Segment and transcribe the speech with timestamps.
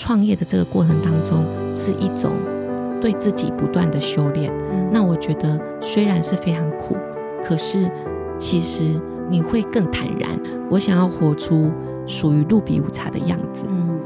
[0.00, 1.44] 创业的这个过程当中，
[1.74, 2.30] 是一种
[3.00, 4.52] 对自己不断的修炼。
[4.92, 6.96] 那我觉得虽然是非常苦，
[7.42, 7.90] 可是
[8.38, 8.84] 其实
[9.28, 10.30] 你会更坦然。
[10.70, 11.72] 我想要活出
[12.06, 13.64] 属于露比无茶的样子。
[13.68, 13.98] 嗯，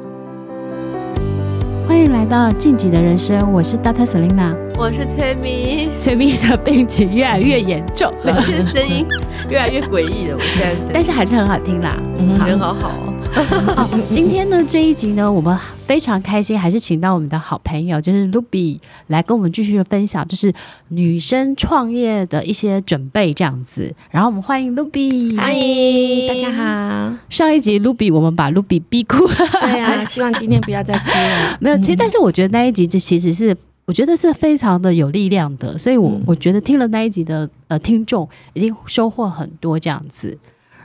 [1.87, 4.06] 欢迎来到进击的人生，我是 Dr.
[4.06, 5.90] Selina，我是崔咪。
[5.99, 9.06] 崔咪的病情越来越严重， 你的声音
[9.51, 10.38] 越来越诡异了。
[10.38, 13.12] 我现在是，但是还是很好听啦，嗯，人好好哦。
[13.75, 20.53] 好，今天呢这一集呢，我们非常开心，还是请到我们的好朋友，就是 Ruby 来跟我们继续的分享，就是
[20.89, 23.95] 女生创业的一些准备这样子。
[24.11, 27.15] 然后我们欢迎 Ruby，欢迎大家好。
[27.30, 31.57] 上一集 Ruby 我们把 Ruby 逼哭了，对啊，希望今天不要再哭了。
[31.61, 40.37] 没有，其实但是我觉得那一集这其实是我觉得是非常的有力量的，所以我我觉得听了那一集的呃听众已经收获很多这样子。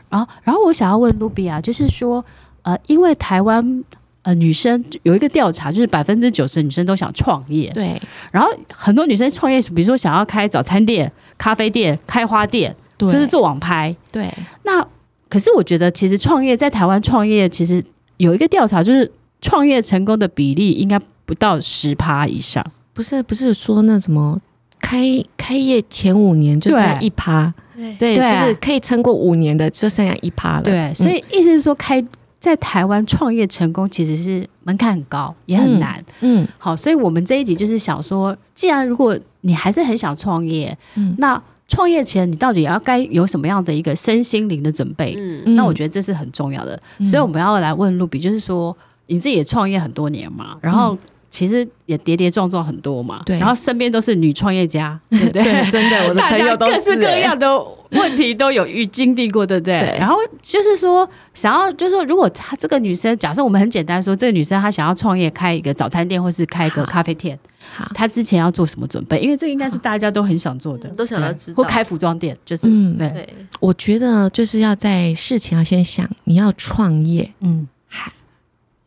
[0.10, 2.24] 然后，然后我想要问 Ruby 啊，就是说，
[2.62, 3.84] 呃，因为台湾
[4.22, 8.02] 呃女生有一个调查，就是百分之九十女生都想创业，对。
[8.32, 14.34] 然后很多女生创业，比如说想要开早餐店、咖啡店、开花店，甚至做网拍，对。
[14.64, 14.86] 那
[15.30, 17.84] 可是我觉得，其实创业在台湾创业，其实
[18.18, 19.12] 有一个调查，就是
[19.42, 22.66] 创业成功的比例应该不到十趴以上。
[22.94, 24.40] 不是，不是说那什么
[24.80, 27.54] 开开业前五年就是一趴。
[28.00, 30.64] 对，就是可以撑过五年的，就剩下一趴了。
[30.64, 32.04] 对，所以意思是说，开
[32.40, 36.04] 在台湾创业成功其实是门槛很高，也很难。
[36.22, 45.14] 嗯，嗯好，所以我们这一集就是想说，既然如果你还是很想创业，嗯，那创业前你到底要该有什么样的一个身心灵的准备？
[45.16, 46.82] 嗯，那我觉得这是很重要的。
[46.98, 50.98] 嗯，所以我们要来问 Ruby，就是说你自己也创业很多年嘛，然后。
[51.30, 55.44] 其实也跌跌撞撞很多嘛，对，然后身边都是女创业家，对不对？
[55.44, 57.48] 对，真的，我的朋友都是各式各样的
[57.92, 59.78] 问题都有遇经历过，对不对？
[59.80, 59.98] 对。
[60.00, 67.38] 然后就是说，想要就是说，如果她这个女生，假设我们很简单说，这个女生她想要创业，开一个早餐店或是开一个咖啡店，
[67.76, 69.20] 好，她之前要做什么准备？
[69.20, 71.58] 因为这应该是大家都很想做的，都想要知道。
[71.58, 73.10] 或开服装店，就是嗯，对。
[73.10, 77.68] 对我觉得就是要在事前要先想，你要创业，嗯。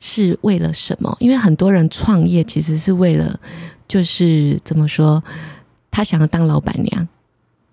[0.00, 1.16] 是为了什么？
[1.20, 3.38] 因为很多人创业其实是为了，
[3.86, 5.22] 就是怎么说，
[5.90, 7.06] 他想要当老板娘。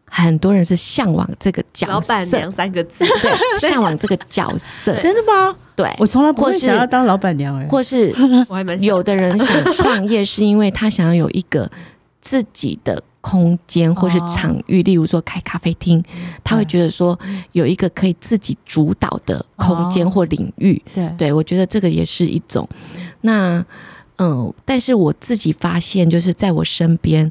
[0.09, 5.53] 很多人是向往这个角色，老板娘三个字，对，向往这个角色， 真的吗？
[5.75, 8.13] 对，我从来不会想要当老板娘哎，或是
[8.79, 11.69] 有的人想创业，是因为他想要有一个
[12.21, 13.03] 自己的。
[13.27, 16.01] 空间或是场域，例如说开咖啡厅，
[16.45, 17.19] 他会觉得说
[17.51, 20.81] 有一个可以自己主导的空间或领域。
[20.93, 22.65] 对，对我觉得这个也是一种。
[23.21, 23.65] 那
[24.17, 27.29] 嗯，但是我自己发现，就是在我身边，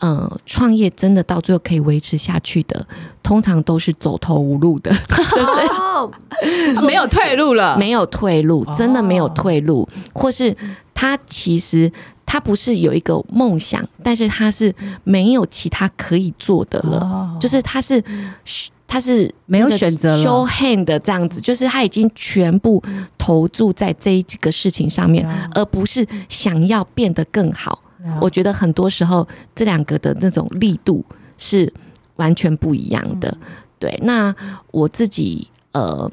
[0.00, 2.86] 嗯，创业真的到最后可以维持下去的，
[3.22, 10.54] 通常都是走投无路的， 就是 没有退路了，没有退路，真的没有退路，或是
[10.92, 11.90] 他其实。
[12.30, 14.72] 他不是有一个梦想，但是他是
[15.02, 18.04] 没有其他可以做的了，哦、就是他是
[18.86, 22.82] 他是没有选择了，show hand 的这样子，就是他已经全部
[23.16, 27.80] 投注在这一个事情上面，嗯、而不是想要变得更好。
[28.04, 31.02] 嗯、我觉得很多时候这两个的那种力度
[31.38, 31.72] 是
[32.16, 33.30] 完全不一样的。
[33.40, 33.46] 嗯、
[33.78, 34.34] 对，那
[34.70, 36.10] 我自己呃。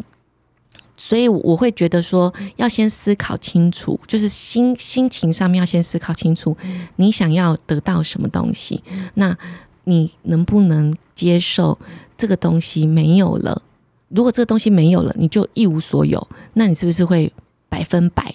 [1.08, 6.58] 所以我会觉得说，要先思考清楚，就是心心情上面要先思考清楚，
[6.96, 8.82] 你想要得到什么东西，
[9.14, 9.38] 那
[9.84, 11.78] 你能不能接受
[12.18, 13.62] 这个东西没有了？
[14.08, 17.32] 如果这个东西没有了，你就一无所有，那你是不是会
[17.70, 18.34] 百分百？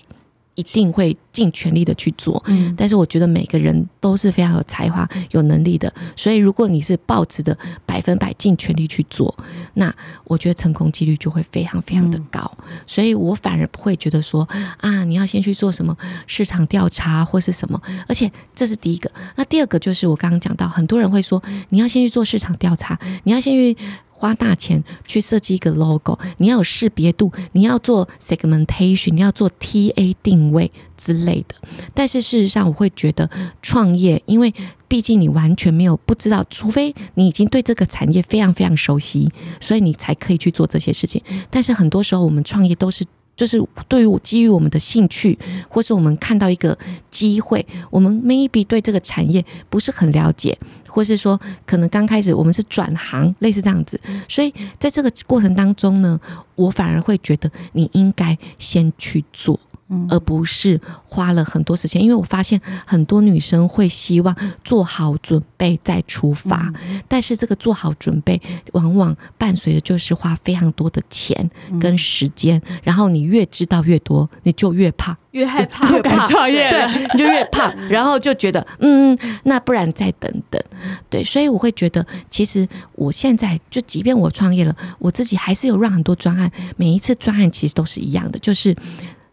[0.56, 7.56] 一定会尽全力的去做，嗯，但是我觉得每个人都是非常有才华、有能力的，所以如果你是抱持的
[7.87, 9.34] 百分百尽全力去做，
[9.75, 9.94] 那
[10.25, 12.50] 我觉得成功几率就会非常非常的高。
[12.87, 14.47] 所以我反而不会觉得说
[14.78, 15.97] 啊，你要先去做什么
[16.27, 19.10] 市场调查或是什么，而且这是第一个。
[19.37, 23.77] 那第二个就是我刚刚讲到，很多人会说你要先去做市场调查，你要先去。
[24.21, 31.55] 花大钱去设计一个 logo，你要有识别度，你要做 segmentation，你要做 TA 定位之类的。
[31.95, 33.31] 但是事实上，我会觉得
[33.63, 34.53] 创业，因为
[34.87, 41.23] 毕竟你完全没有不知道，除非你已经对这个产业非常非常熟悉，所以你才可以去做这些事情。
[41.49, 43.07] 但是很多时候，我们创业都是。
[43.41, 43.59] 就是
[43.89, 46.77] 对于基于我们的兴趣，或是我们看到一个
[47.10, 50.54] 机会，我们 maybe 对这个产业不是很了解，
[50.87, 53.98] 或是说可能刚开始我们是转行，类似这样子。
[54.28, 56.21] 所以在这个过程当中呢，
[56.54, 59.59] 我反而会觉得你应该先去做，
[59.91, 62.03] 嗯、而不是花了很多时间。
[62.03, 64.34] 因为我发现很多女生会希望
[64.65, 68.41] 做好准备再出发，嗯、但是这个做好准备
[68.72, 71.51] 往往伴随的就是花非常多的钱
[71.81, 75.16] 跟时间，嗯、然后你越知道越多，你就越怕。
[75.31, 80.60] 越害怕，越敢创业，对， 你就越怕，然后就觉得，嗯，那不然再等等，
[81.09, 88.75] 对，所以我会觉得，其实我现在就，即便我创业了，我自己还是有让很多专案，每一次专案其实都是一样的，就是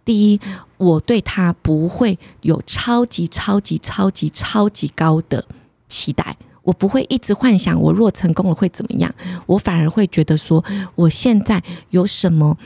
[0.07, 0.39] 第一，
[0.77, 5.45] 我对他不会有超级超级超级超级高的
[5.89, 9.13] 期待，我不会一直幻想我若成功了会怎么样，
[9.45, 10.63] 我反而会觉得说，
[10.95, 12.57] 我现在有什么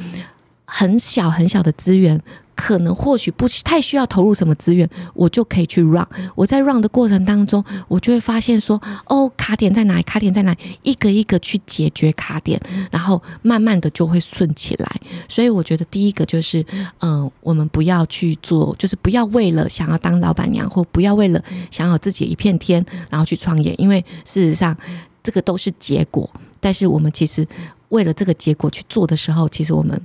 [0.66, 2.22] 很小很小的资源。
[2.62, 6.06] 可能或许不太需要投入什么资源，我就可以去 run。
[6.36, 10.04] 我在 run 的过程当中，我就会发现说，哦，卡点在哪里？
[10.04, 10.60] 卡点在哪里？
[10.84, 12.62] 一个一个去解决卡点，
[12.92, 15.02] 然后慢慢的就会顺起来。
[15.28, 16.64] 所以我觉得第一个就是，
[17.00, 23.74] 嗯、我们不要去做，就是不要为了想要当老板娘，或不要为了想要自己一片天，然后去创业。
[23.80, 24.78] 因为事实上，
[25.24, 26.30] 这个都是结果。
[26.60, 27.44] 但是我们其实
[27.90, 30.00] 为了这个结果去做的时候，其实我们。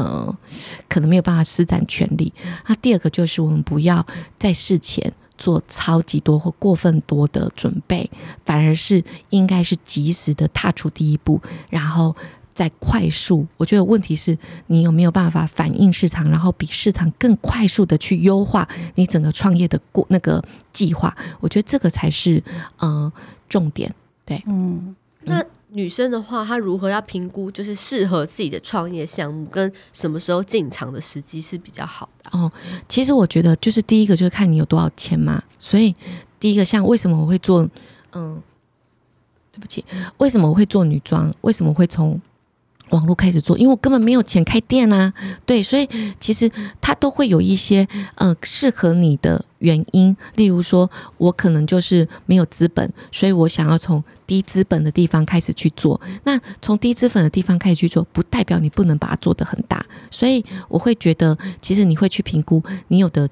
[0.00, 0.34] 呃，
[0.88, 2.32] 可能没有办法施展全力。
[2.66, 4.04] 那第二个就是，我们不要
[4.38, 8.10] 在事前做超级多或过分多的准备，
[8.46, 11.38] 反而是应该是及时的踏出第一步，
[11.68, 12.16] 然后
[12.54, 13.46] 再快速。
[13.58, 14.36] 我觉得问题是
[14.68, 20.42] 你有没有办法反映市场，然后比市场更快速的去优化你整个创业的过那个
[20.72, 21.14] 计划。
[21.40, 22.42] 我觉得这个才是
[22.78, 23.12] 呃
[23.50, 23.94] 重点。
[24.24, 25.44] 对，嗯，那。
[25.72, 32.30] 女生的话，她如何要评估就是适合自己的创业项目，跟什么时候进场的时机是比较好的？
[32.38, 32.50] 哦，
[32.88, 35.42] 其实我觉得就是第一个就是看你有多少钱嘛。
[35.58, 35.94] 所以
[36.38, 37.68] 第一个像为什么我会做，
[38.12, 38.42] 嗯，
[39.52, 39.84] 对不起，
[40.18, 41.32] 为什么我会做女装？
[41.42, 42.20] 为什么会从
[42.90, 45.12] 网络开始做，因为我根本没有钱开店啊，
[45.46, 45.88] 对，所以
[46.18, 46.50] 其实
[46.80, 56.00] 它都会有一些呃适合你的原因，例如说我可能就是没有资本，所以我想要从低资本的地方开始去做。
[56.22, 63.28] 那从低资本的地方开始去做，不代表你不能把它做得很大，所以我会觉得，其实你会去评估你有的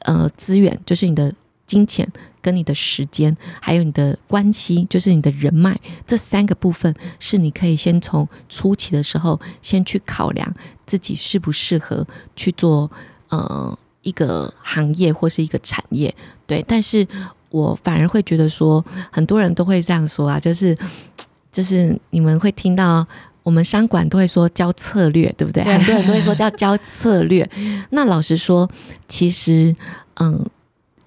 [0.00, 1.34] 呃资源，就是你的。
[1.66, 2.06] 金钱
[2.42, 5.74] 跟你的时间，还有你的关系，就是你的人脉，
[6.06, 10.54] 这三个部分是你可以先从初期的时候先去考量
[10.84, 12.06] 自己适不适合
[12.36, 12.88] 去做
[13.30, 16.14] 呃一个行业或是一个产业。
[16.46, 17.08] 对，但是
[17.54, 20.76] 我反而会觉得说，很多人都会这样说啊，就是
[21.52, 23.06] 就是你们会听到
[23.42, 25.62] 我们商管都会说教策略，对不对？
[25.62, 27.48] 很多人都会说叫教策略。
[27.90, 28.68] 那老实说，
[29.08, 29.74] 其实
[30.14, 30.44] 嗯。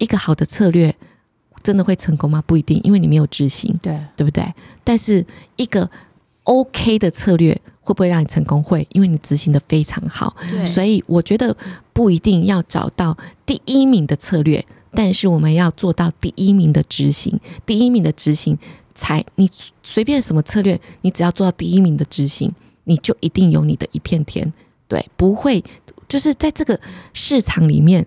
[0.00, 0.94] 一个好的策略
[1.60, 2.40] 真的会成功吗？
[2.46, 4.44] 不一定，因为你没有执行，对对不对？
[4.84, 5.90] 但是一个
[6.44, 8.62] OK 的策略会不会让你成功？
[8.62, 10.36] 会，因为你执行的非常好。
[10.64, 11.56] 所以我觉得
[11.92, 17.38] 不一定要找到第一名的策略，但是我们要做到第一名的执行。
[17.66, 18.58] 第一名的执行
[18.94, 19.50] 才，你
[19.82, 22.52] 随便什么策略，你只要做到第一名的执行，
[22.84, 24.52] 你就一定有你的一片天。
[24.86, 25.64] 对，不会
[26.08, 26.80] 就是在这个
[27.12, 28.06] 市场里面。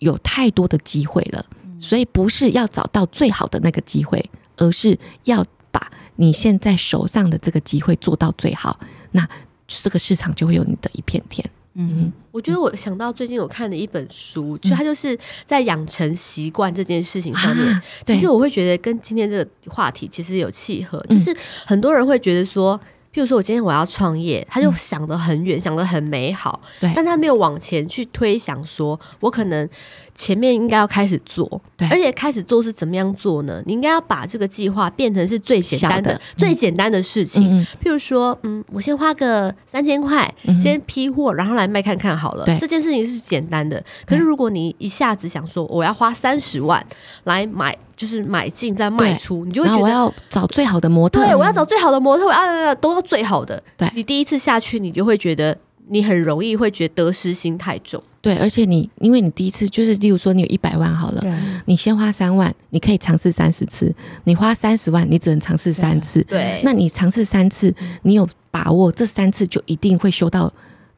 [0.00, 1.44] 有太多的机会了，
[1.80, 8.78] 所以不是要找到最好的那个机会，而是要把你现在手上的这个机会做到最好，
[9.10, 9.28] 那
[9.66, 11.44] 这个市场就会有你的一片天。
[11.78, 15.16] 嗯，我觉得我想到最近我看的一本书，就它就是
[15.46, 21.34] 在养成习惯这件事情上面，啊、其实我会觉得跟今天这个话题其实有契合，就是
[21.64, 22.78] 很多人会觉得说。
[23.10, 26.60] 譬如说，我今天我要创业，他就想得很远，嗯、想得很美好，
[26.94, 29.68] 但他没有往前去推想，说我可能
[30.18, 33.62] 前面应该要开始做，对而且开始做是怎么样做呢？
[33.64, 37.60] 你应该要把这个计划变成是最简单的、的最简单的事情。
[37.60, 42.44] 嗯、譬如说，嗯，我先花个三千块，先批货，然后来卖看看好了。
[42.58, 43.82] 这件事情是简单的。
[44.04, 46.84] 可是如果你一下子想说，我要花三十万
[47.24, 47.78] 来买。
[47.98, 51.20] 就是买进再卖出，你就会觉得我要找最好的模特。
[51.20, 53.60] 对，我要找最好的模特，我要都要最好的。
[53.76, 55.58] 对，你第一次下去，你就会觉得
[55.88, 58.02] 你很容易会觉得得失心太重。
[58.20, 61.22] 对，而且你因为你第一次就是，例如说你有一百万好了，
[61.66, 63.92] 你先花三万，你可以尝试三十次；
[64.24, 66.22] 你花三十万，你只能尝试三次。
[66.24, 70.52] 对，那你尝试三次，你有把握这三次就一定会修到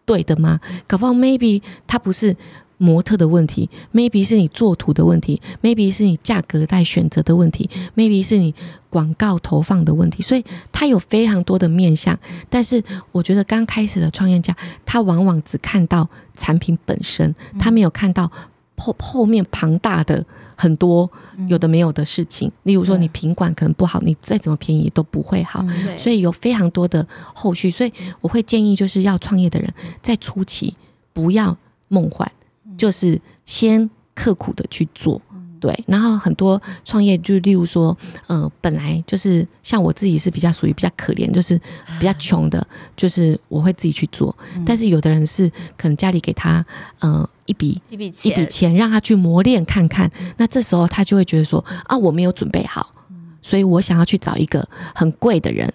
[0.04, 0.58] 对的吗？
[0.86, 2.36] 搞不好 maybe 它不是。
[2.82, 8.54] 模特的问题，maybe 是你做图的问题，maybe 是你价格带选择的问题，maybe 是你
[8.88, 12.18] 广告投放的问题，所以它有非常多的面向。
[12.48, 12.82] 但是
[13.12, 14.56] 我觉得刚开始的创业家，
[14.86, 18.32] 他往往只看到产品本身，他没有看到
[18.78, 20.24] 后后面庞大的
[20.56, 21.08] 很多
[21.48, 22.50] 有的没有的事情。
[22.62, 25.62] 例如说，你品管可能不好，你再怎么便宜都不会好。
[25.98, 27.68] 所以有非常多的后续。
[27.68, 29.70] 所以我会建议，就是要创业的人
[30.00, 30.74] 在初期
[31.12, 31.54] 不要
[31.88, 32.32] 梦幻。
[32.80, 35.20] 就是先刻苦的去做。
[35.60, 37.94] 对，然后很多创业就例如说，
[38.28, 41.60] 呃，本来就是像我自己是比较属于比较可怜，就是
[41.98, 44.34] 比较穷的，就是我会自己去做。
[44.56, 45.46] 嗯、但是有的人是
[45.76, 46.64] 可能家里给他
[47.00, 52.94] 呃一笔一笔钱，一笔钱让他去磨练看看，那这时候他就会觉得说啊，我没有准备好，
[53.42, 55.70] 所以我想要去找一个很贵的人。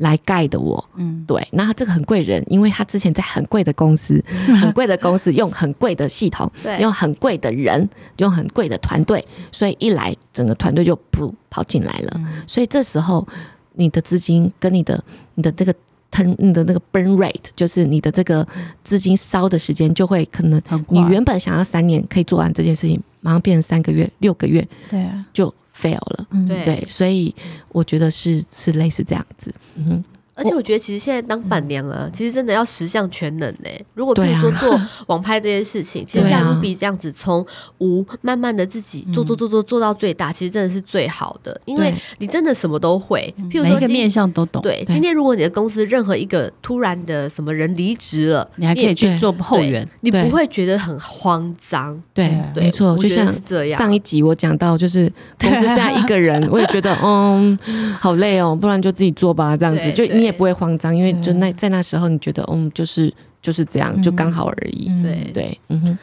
[0.00, 4.22] 来盖的我，嗯，对，那他这个很贵人，因为他之前在很贵的公司，
[4.58, 13.26] 很贵的公司用很贵的系统，对，用很贵的人，用很贵的团队，所以一来整个团队就噗跑进来了，嗯、所以这时候
[13.74, 15.02] 你的资金跟你的
[15.34, 15.74] 你的这个
[16.10, 18.46] turn 你的那个 burn rate，就是你的这个
[18.82, 25.54] 资金烧的时间就会可能，你原本想要三年可以做完这件事情，马上变成三个月、六个月，对啊，就。
[25.80, 27.34] Fail 了，对，对，所以
[27.68, 30.04] 我觉得是是类似这样子，嗯哼。
[30.40, 33.68] 而且我觉得，其实现在当板娘啊，其实真的要十项全能呢。
[33.94, 37.46] 如果比如说做 网拍这件事情，其实像 Ruby 这样子，从
[37.78, 43.32] 无慢慢的自己做做做做做到最大，其实真的是最好的，因为你真的什么都会。
[43.50, 44.62] 譬如说，每个面向都懂。
[44.62, 52.00] 对，今天如果你的公司任何一个突然的什么人离职了，你还可以去做后援，你不会觉得很慌张。
[52.14, 57.58] 对，没错，就像是这样上一集我讲到，就是公司现在一个人， 我也觉得嗯
[58.00, 60.36] 好累哦，不然就自己做吧，这样子就你也。
[60.36, 64.88] 不会慌张，因为就那在那时候，你觉得嗯，就是就是这样，就刚好而已。
[64.88, 65.98] 嗯、对对，嗯哼。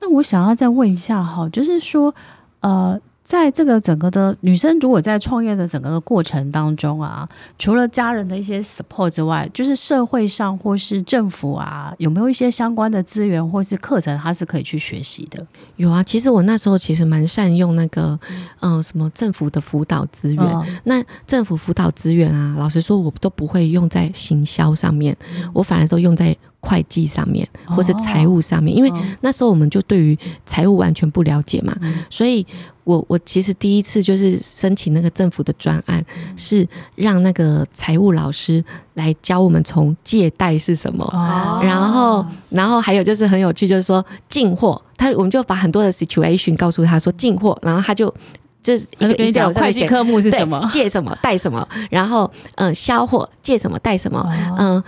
[0.00, 2.14] 那我想要再问一下哈，就是说，
[2.60, 3.00] 呃。
[3.26, 7.28] 在这个整个的女生，如果在创业的整个的过程当中啊，
[7.58, 15.44] 除了家人的一些 support 之外，就是社会上或是政府啊，有没有一些相关的资源或是课程，她是可以去学习的？
[15.74, 18.16] 有啊，其实我那时候其实蛮善用那个，
[18.60, 20.44] 嗯、呃，什么政府的辅导资源。
[20.44, 25.16] 哦、那政府辅导资源啊，老实说，我都不会用在行销上面，
[25.52, 26.36] 我反而都用在。
[26.60, 32.44] 会计上面，或是财务上面，哦、因为那时候我们就对于财务完全不了解嘛，嗯、所以
[32.82, 48.12] 我我其实第一次就是申请那个政府的专案，嗯、是让那个财务老师来教我们从借贷是什么，哦、然后然后还有就是很有趣，就是说进货，他我们就把很多的 situation 告诉他说进货，然后他就
[48.60, 54.26] 就是一个一个会计科目是什么，借什么贷什么，然后嗯销货借什么贷什么，
[54.58, 54.82] 嗯。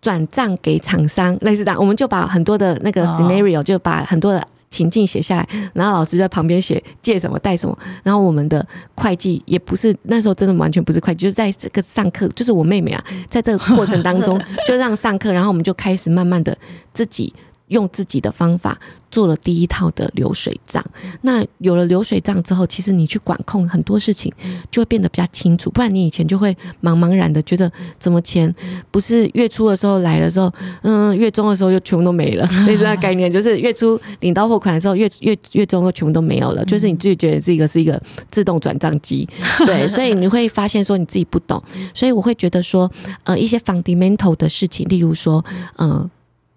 [0.00, 16.56] 转账给厂商，类似这样，我们就把很多的那个 scenario，就把很多的情境写下来，然后老师在旁边写借什么贷什么，然后我们的会计也不是那时候真的完全不是会计，就是在这个上课，就是我妹妹啊，在这个过程当中 就让上课，然后我们就开始慢慢的
[16.92, 17.32] 自己
[17.68, 18.78] 用自己的方法。
[19.08, 20.84] 做了第一套的流水账，
[21.22, 24.30] 那有了流水账之后，其实你去管控很多事情
[24.70, 25.70] 就会变得比较清楚。
[25.70, 28.52] 不然你以前就会茫茫然的觉得，怎么钱
[28.90, 32.46] 不是月初的时候来的时候，嗯，月中的时候又全部都没了。
[32.66, 36.62] 类似那概念，就是月初领到货款的时候，月 月月中又全部都没有了。
[36.66, 37.98] 就是你自己觉得是一个是一个
[38.30, 39.26] 自动转账机，
[39.64, 41.62] 对，所以你会发现说你自己不懂。
[41.94, 42.90] 所以我会觉得说，
[43.24, 45.42] 呃，一些 fundamental 的事情，例如说，
[45.76, 46.10] 呃，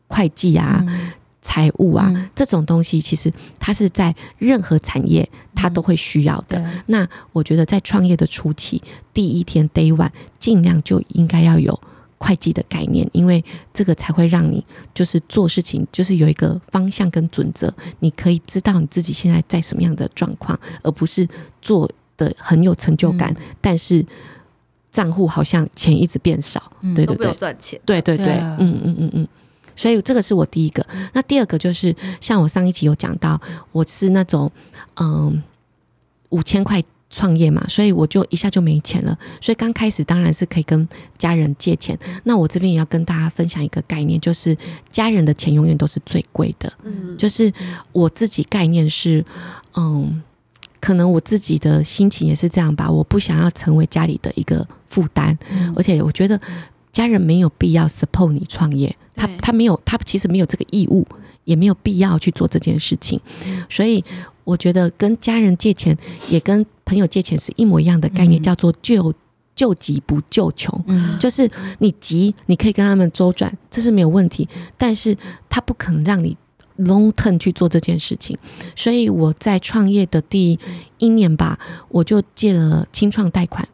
[0.10, 0.86] 会计啊。
[1.42, 6.60] 财务啊，嗯、这种东西其实它是在任何产业它都会需要的。
[6.60, 11.80] 嗯、那我觉得在创业的初期，第一天 day one，尽量就应该要有
[12.18, 14.64] 会计的概念，因为这个才会让你
[14.94, 21.28] 就是做事情就是有一个方向跟准则，你可以知道你自己现在在什么样的状况，而不是
[21.62, 24.06] 做的很有成就感，嗯、但是
[24.92, 29.28] 账户好像钱一直变少，嗯、对对对，赚钱，对对对，对啊、嗯嗯嗯嗯。
[29.80, 33.40] 所以这个是我第一个，那第二个就是像我上一集有讲到，
[33.72, 34.52] 我是那种
[34.96, 35.42] 嗯
[36.32, 39.18] 五千块创业嘛，所以我就一下就没钱了。
[39.40, 40.86] 所以刚开始当然是可以跟
[41.18, 41.98] 家人借钱。
[42.26, 44.54] 那我这边也要跟大家分享一个概念，就是
[44.92, 46.72] 家人的钱永远都是最贵的。
[46.84, 47.50] 嗯，就是
[47.94, 49.24] 我自己概念是，
[49.78, 50.22] 嗯，
[50.82, 55.38] 可能我自己的心情也是这样吧，我不想要成为家里的一个负担，
[55.74, 56.38] 而且我觉得。
[56.92, 61.06] 家人没有必要 support 你创业，他他没有，他其实没有这个义务，
[61.44, 63.20] 也没有必要去做这件事情。
[63.70, 64.02] 所以
[64.46, 65.96] 我觉得跟家人借钱，
[66.30, 69.14] 也跟朋友借钱是一模一样的概念，叫做救
[69.56, 70.84] 救急不救穷。
[71.20, 71.50] 就是
[71.80, 74.48] 你急，你可以跟他们周转，这是没有问题，
[74.78, 75.16] 但是
[75.50, 76.38] 他不可能让你
[76.78, 78.38] long term 去做这件事情。
[78.76, 80.58] 所以我在创业的第
[80.98, 81.60] 一年吧，
[81.90, 83.68] 我就借了清创贷款。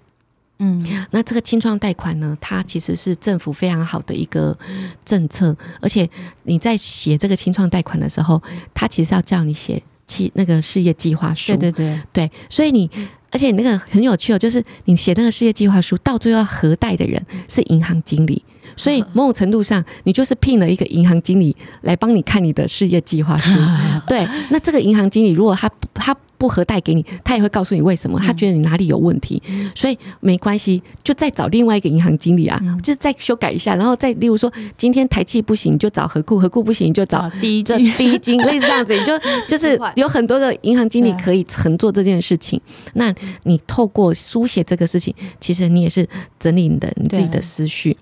[0.59, 4.57] 嗯，那这个清创贷款呢，它其实是政府非常好的一个
[5.03, 6.09] 政策，而且
[6.43, 8.41] 你在写这个清创贷款的时候，
[8.73, 11.51] 它其实要叫你写企那个事业计划书。
[11.57, 12.89] 对对对对，所以你
[13.31, 18.41] 而且你那个很有趣哦，就是你写那个事业计划书，到最后要核贷的人是银行经理，
[18.77, 23.51] 所以某种程度上，你就是聘了一个银行经理来帮你看你的事业计划书。
[24.07, 29.41] 对，那这个银行经理如果他他不合贷给你，他也会告诉你为什么，他觉得你哪里有问题，
[29.73, 39.13] 所以没关系，就再找另外一个银行经理啊，就是再修改一下，然后再例如说今天台气不行，就找合库，合库不行就找第一金，第一金类似这样子，你就
[39.47, 42.59] 就是有很多的银行经理可以乘坐这件事情。
[42.93, 43.13] 那
[43.43, 46.07] 你透过书写这个事情，其实你也是
[46.39, 47.95] 整理你的你自己的思绪。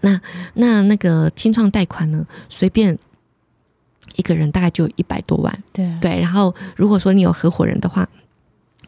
[0.00, 0.20] 那
[0.54, 2.98] 那那个清创贷款呢，随便。
[4.16, 6.18] 一个人大概就一百多万，对对。
[6.20, 8.08] 然后如果说你有合伙人的话，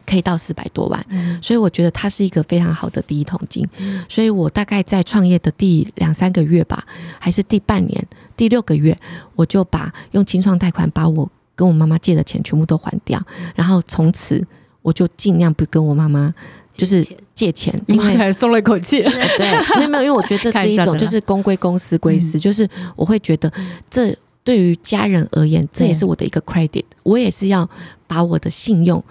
[0.05, 1.05] 可以到四百多万。
[1.09, 3.65] 嗯，所以我觉得它是一个非常好的第一桶金。
[4.09, 6.83] 所以我大概在创业的第两三个月吧，
[7.19, 8.97] 还是第半年、第六个月，
[9.35, 13.21] 我就把用清创贷款把我跟我妈妈借的钱全部都还掉。
[13.55, 14.45] 然后从此
[14.81, 16.33] 我就尽量不跟我妈妈
[16.73, 19.01] 就是借钱，因为还松了一口气。
[19.37, 23.49] 对，没有没有，因为我觉得这是一种就是公归公，私归私，就是我会觉得
[23.89, 24.13] 这。
[24.43, 26.83] 对于家人而言，这也是我的一个 credit。
[27.03, 27.69] 我也是要
[28.07, 29.03] 把我的信用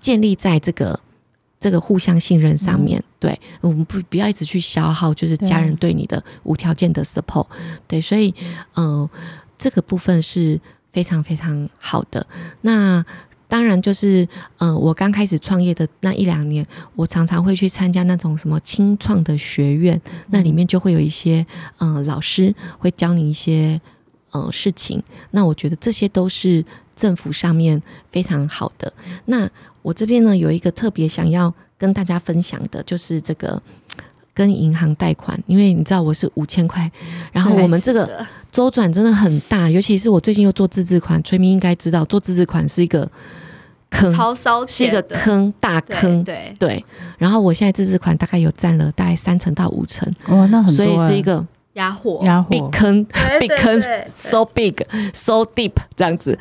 [0.00, 0.98] 建立在这个
[1.58, 3.02] 这个互相信任上面。
[3.18, 7.46] 对，我们不不要一直去消耗，就是家人对你的无条件的 support。
[7.88, 8.32] 对，所以
[8.74, 9.10] 嗯、呃，
[9.58, 10.60] 这个部分是
[10.92, 12.24] 非常非常好的。
[12.60, 13.04] 那
[13.48, 14.22] 当然就是
[14.58, 21.44] 嗯、呃，我刚开始创业的那一两年，我常常会去参加那种什么清创的学院，那里面就会有一些
[21.78, 23.80] 嗯、呃、老师会教你一些。
[24.30, 26.62] 呃，事情，那我觉得这些都是
[26.94, 28.92] 政府上面非常好的。
[29.24, 29.48] 那
[29.80, 33.60] 我这边呢，有一个特别想要跟大家分享的，就是这个
[34.34, 36.90] 跟银行贷款，因为你知道我是五千块，
[37.32, 43.10] 然后我们这个周转真的很大，尤其是我最近又做自治款，崔明应该知道，做自治款是一个
[43.88, 46.84] 坑，超烧钱，是一个坑，大坑，对对，对。
[47.16, 51.46] 然后我现在自治款大概有占了大概三成到五成，哦，那很多，所以是一个。
[51.78, 53.06] 压货，压货，big 坑
[53.38, 53.80] ，big 坑
[54.14, 56.36] ，so big，so deep，这样子。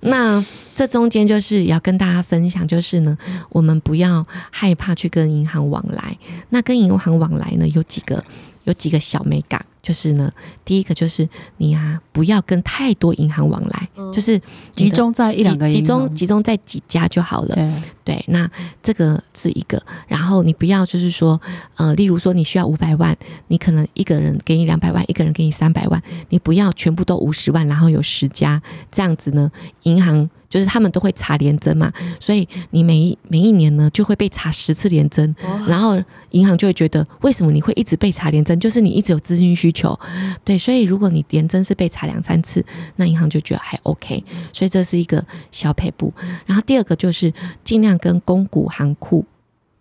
[0.00, 0.42] 那
[0.76, 3.18] 这中间就是要跟大家分享，就是呢，
[3.50, 6.16] 我们不要害怕去跟银行往来。
[6.50, 8.22] 那跟银行往来呢，有几个，
[8.62, 9.60] 有几个小眉角。
[9.86, 10.32] 就是呢，
[10.64, 11.28] 第一个就是
[11.58, 14.40] 你啊，不要跟太多银行往来，嗯、就是
[14.72, 17.54] 集中在一两个，集中集中在几家就好了。
[17.54, 17.72] 对，
[18.04, 18.50] 对，那
[18.82, 19.80] 这个是一个。
[20.08, 21.40] 然后你不要就是说，
[21.76, 29.48] 呃，例如说你需要五百万，你可能一个人给你两百万，一个人给你三百万，你不要全部都五十万，然后有十家这样子呢，
[29.84, 30.28] 银行。
[30.48, 35.34] 就是他们都会查联征嘛，所以你每一每一年呢就会被查十次联征，
[35.66, 38.58] 然后银行就会觉得为什么你会一直被查联征？
[38.60, 39.98] 就是你一直有资金需求，
[40.42, 42.64] 对，所以如果你连真是被查两三次，
[42.96, 46.10] 那银行就觉得还 OK，所以这是一个小撇步。
[46.46, 47.30] 然后第二个就是
[47.62, 49.24] 尽量跟公股行库，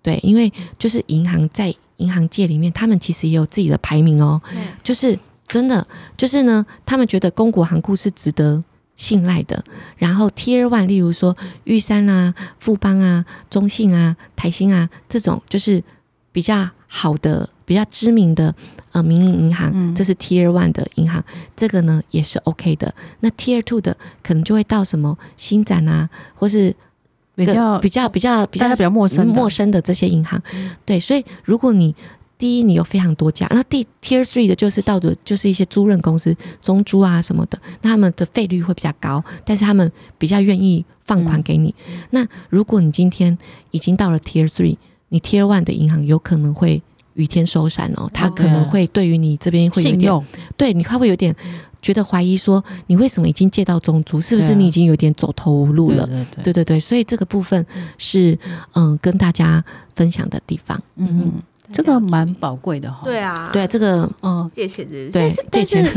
[0.04, 4.42] 对，因为就是银行在银行界里面，他们其实也有自己的排名哦，
[4.84, 8.62] 就是真的就是呢，他们觉得公股行库是值得。
[8.98, 9.62] 信赖的，
[9.98, 15.84] 然后 Tier One，例如说玉山啊、富邦啊、中信啊、台新啊这种，就是
[16.32, 18.54] 比较好的、比较知名的
[18.92, 21.24] 呃民营银行，嗯、这是 Tier One 的银行，
[21.56, 22.94] 这个呢也是 OK 的。
[23.20, 26.76] 那 Tier Two 的可能就会到什么新展啊，或是
[27.36, 30.42] 比较比较比较比较比较陌生陌生的这些银行。
[30.86, 31.94] 对，所以如果你
[32.38, 41.74] 第一，你有非常多家，那第 Tier Three 的就是到的，就是一些租赁公司、中租啊什么的，那他们的费率会比较高，但是他们比较愿意放款给你。
[41.90, 43.38] 嗯、那如果你今天
[43.72, 44.78] 已经到了 Tier Three，
[45.10, 46.84] 你 Tier One 的银行有可能会
[47.16, 50.26] 雨天收伞哦，他可能会对于你这边会有点，用
[50.56, 51.36] 对，你会不会有点
[51.82, 56.06] 觉得怀疑说，你为什么已经借到中租，是不是你已经有点走投无路了？
[56.06, 57.66] 对对对，对对对，所以这个部分
[57.98, 58.38] 是
[58.74, 59.64] 嗯跟大家
[59.96, 61.32] 分享的地方，嗯嗯。
[61.74, 65.84] 这个蛮宝贵的哈，对啊，对这个，嗯，借钱的，对，借钱。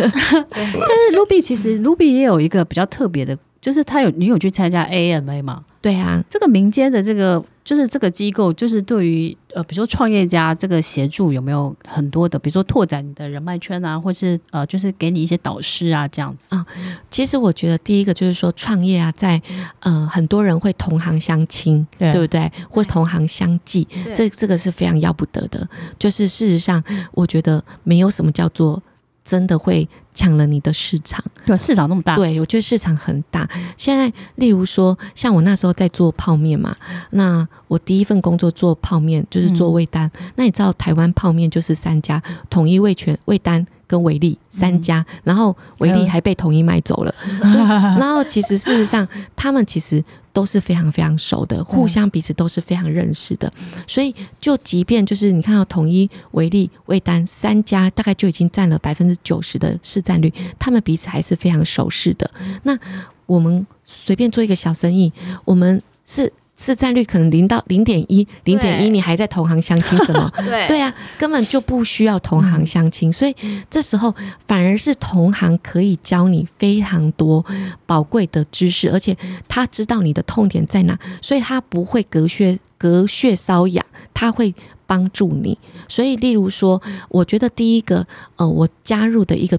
[0.50, 5.62] 但是 Ruby 其实 Ruby 也有一个比较特别的，就是他有你有去参加 AMA 吗？
[5.82, 7.44] 对啊，这个民间的这个。
[7.68, 16.64] 就是这个机构，就是对于呃，比如说创业家这个协助有没有很多的，比如说拓展你的人脉圈啊，或是呃，就是给你一些导师啊这样子啊。
[17.10, 19.38] 其实我觉得第一个就是说创业啊，在
[19.80, 22.50] 呃很多人会同行相亲，对，对不对？
[22.70, 25.68] 或同行相忌，这这个是非常要不得的。
[25.98, 28.82] 就是事实上，我觉得没有什么叫做。
[29.28, 33.46] 真的会抢了你的市场，对，市场那么大，对，我觉得市场很大。
[33.76, 36.74] 现在，例如说，像我那时候在做泡面嘛，
[37.10, 40.10] 那我第一份工作做泡面就是做味丹。
[40.18, 47.52] 嗯、那你知道台湾泡面就是三家，统一味全、味丹跟维力三家，嗯、然后维力还被统一买走了， 嗯、
[47.98, 53.52] 然后其实事实上他们其实都是非常非常熟的，互相彼此都是非常认识的，
[53.88, 62.30] 所以就即便就是你看到统一、维力、魏丹三家，大概就已经占了百分之九十的市占率，他们彼此还是非常熟识的。
[62.62, 62.78] 那
[63.26, 65.12] 我们随便做一个小生意，
[65.44, 66.32] 我们是。
[66.58, 70.30] 市占率可能零到零点一，零点一，你还在同行相亲什么？
[70.44, 73.34] 对对啊，根本就不需要同行相亲，所以
[73.70, 74.14] 这时候
[74.46, 77.44] 反而是同行可以教你非常多
[77.86, 79.16] 宝贵的知识，而且
[79.46, 84.54] 他知道你的痛点在哪，所以他不会隔靴隔靴搔痒，他会。
[84.88, 89.58] 帮助你，所以例如说，我觉得第一个，呃，我加入的一个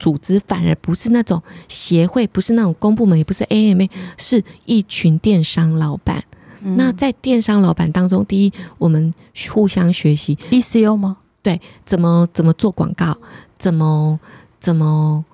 [0.00, 6.24] 组织，反而不是那种协会，不是那种公部门，也不是 AMA，是一群电商老板。
[6.64, 9.12] 嗯、那在电商老板当中，第一，我们
[9.52, 11.18] 互相学习 ECO 吗？
[11.42, 13.16] 对，怎么怎么做广告，
[13.58, 14.18] 怎么
[14.58, 15.24] 怎么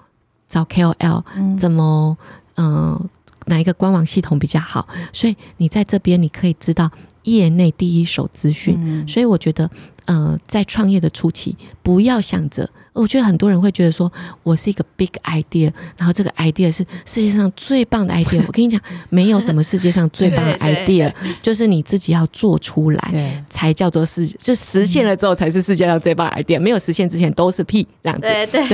[0.48, 2.16] 找 KOL，、嗯、怎么
[2.56, 3.06] 嗯、呃，
[3.46, 4.88] 哪一个官网系统比较好？
[5.12, 6.90] 所以你在这边，你可以知道。
[7.24, 9.70] 业内第一手资讯，嗯、所以我觉得，
[10.06, 14.10] 呃，在创业的初期，不要想着，我觉得很多人会觉得说，
[14.42, 18.42] 我是一个 big idea，然后这个 idea 是世界上最棒的 idea。
[18.46, 26.58] 我跟你讲，没有什么世界上最棒的 idea，就是你自己要做出来，才叫做世，就实现了之后才是世界上最棒的 idea。
[26.58, 28.26] 没有实现之前都是屁，这样子。
[28.26, 28.66] 对对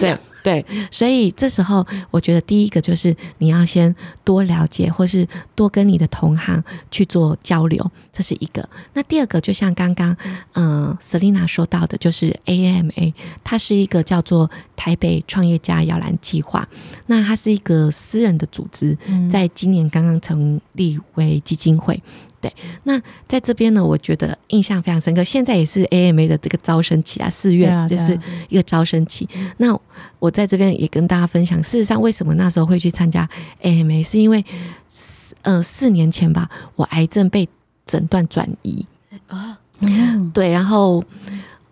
[0.00, 0.16] 对，
[0.48, 0.64] 对。
[0.90, 8.66] 所以这时候我觉得第一个就是你要先多了解，或是多跟你的同行去做交流，这是一个。
[8.94, 10.16] 那第二个就像刚刚
[10.54, 13.12] 嗯 Selina 说到的，就是 AMA，
[13.44, 16.66] 它是一个叫做台北创业家摇篮计划，
[17.06, 18.96] 那它是一个私人的组织，
[19.30, 22.02] 在今年刚刚成立为基金会。
[22.40, 22.52] 对，
[22.84, 25.24] 那在这边呢，我觉得印象非常深刻。
[25.24, 29.28] 现在也是 AMA 的这个招生期啊，四月就是一个招生期。
[29.34, 29.80] 啊啊、那
[30.18, 33.28] 我在这边也跟大家分享，事实上为什么那时候会去参加
[33.62, 34.44] AMA，是因为
[34.88, 37.48] 四呃四年前吧，我癌症被
[37.84, 38.86] 诊断转移
[39.26, 41.02] 啊，嗯、对，然后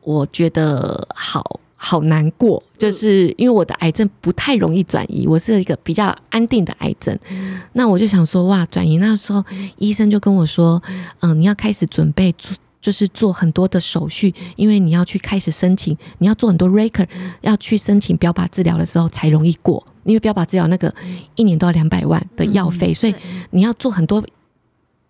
[0.02, 1.61] 我觉得好。
[1.88, 7.16] 好难过，就是因为我的癌症不太容易转移，我是一个比较安定的癌症。
[7.75, 9.44] 那我就想说，哇，转移那时候
[9.77, 10.83] 医生就跟我说，
[11.20, 17.07] 嗯、呃，你要开始准备做，就是做很多的手续，因为你要去开始申请，你要做很多 record，
[17.42, 20.92] 要去申请标靶治疗的时候才容易过，因为标靶治疗那个
[21.37, 23.14] 一年都要两百万的药费，所以
[23.51, 24.20] 你要做很多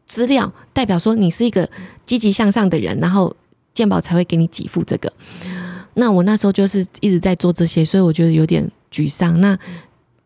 [0.07, 1.67] 资料，代表说你是一个
[2.05, 3.35] 积极向上的人，然后
[3.73, 5.11] 健保才会给你给付这个。
[5.99, 9.41] 那我那时候就是一直在做这些，所以我觉得有点沮丧。
[9.41, 9.59] 那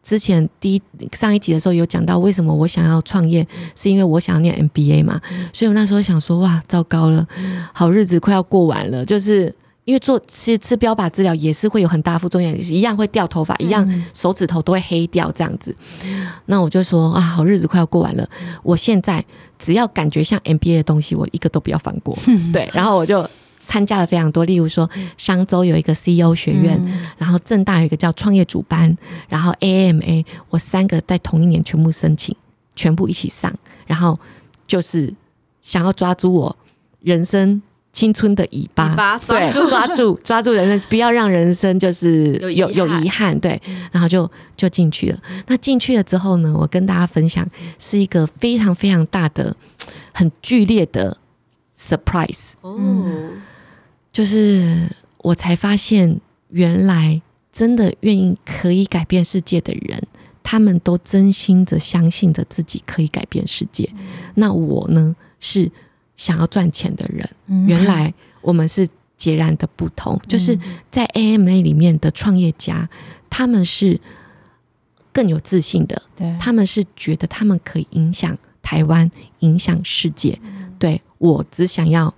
[0.03, 5.21] 之前第一上一集的时候有讲到，为什么我想要创业，是因为我想要念 MBA 嘛。
[5.53, 7.25] 所以我那时候想说，哇，糟糕了，
[7.73, 9.05] 好日子快要过完了。
[9.05, 9.55] 就是
[9.85, 15.73] 因为做其实吃标靶治疗也是会有很大副作用，一样会掉头发，一样手指头都会黑掉这样子。
[16.47, 18.29] 那我就说啊，好日子快要过完了，
[18.65, 19.25] 我现在
[19.57, 22.19] 只要感觉像 MBA 的东西，我一个都不要放过。
[22.53, 23.25] 对，然后我就。
[23.71, 28.93] 参加了非常多，例如说商周有一个 CEO 学院，嗯、然后正大有一个叫创业主班，
[29.29, 32.35] 然后 AMA，我三个在同一年全部申请，
[32.75, 33.55] 全部一起上，
[33.87, 34.19] 然后
[34.67, 35.15] 就是
[35.61, 36.57] 想要抓住我
[37.01, 40.21] 人生青春的尾巴，抓住对，抓住。
[40.25, 45.19] 抓住人生，不要让人生就是有有遗憾，对，然后就就进去了。
[45.47, 49.55] 那进去了之后呢，我跟大家分享是一个非常非常大的、
[50.13, 51.17] 很剧烈的
[51.79, 53.43] surprise，嗯。
[54.13, 60.03] 就是我才发现，原来真的愿意可以改变世界的人，
[60.43, 63.89] 他们都真心的相信着自己可以改变世界。
[64.35, 65.71] 那我呢，是
[66.17, 67.29] 想要赚钱的人。
[67.69, 68.85] 原来我们是
[69.17, 70.21] 截然的不同。
[70.27, 70.59] 就是
[70.91, 72.89] 在 AMA 里面的创业家，
[73.29, 74.01] 他们是
[75.13, 76.03] 更有自信的。
[76.41, 80.37] 他们是觉得他们可以影响台湾，影响世界。
[80.81, 82.13] 对，我只想要。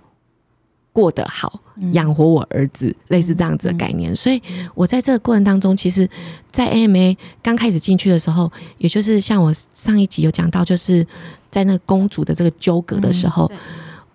[0.95, 1.59] 过得好，
[1.91, 4.15] 养活我儿子，嗯、类似这样子的概念。
[4.15, 4.41] 所以，
[4.75, 6.07] 我在这个过程当中，其实，
[6.51, 11.05] 在 AMA 刚开始进去的时候，也就是像我上一集有讲到，就是
[11.49, 13.57] 在那个公主的这个纠葛的时候，嗯、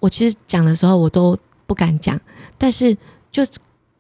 [0.01, 2.18] 我其实讲的时候我都不敢讲。
[2.57, 2.97] 但是，
[3.31, 3.42] 就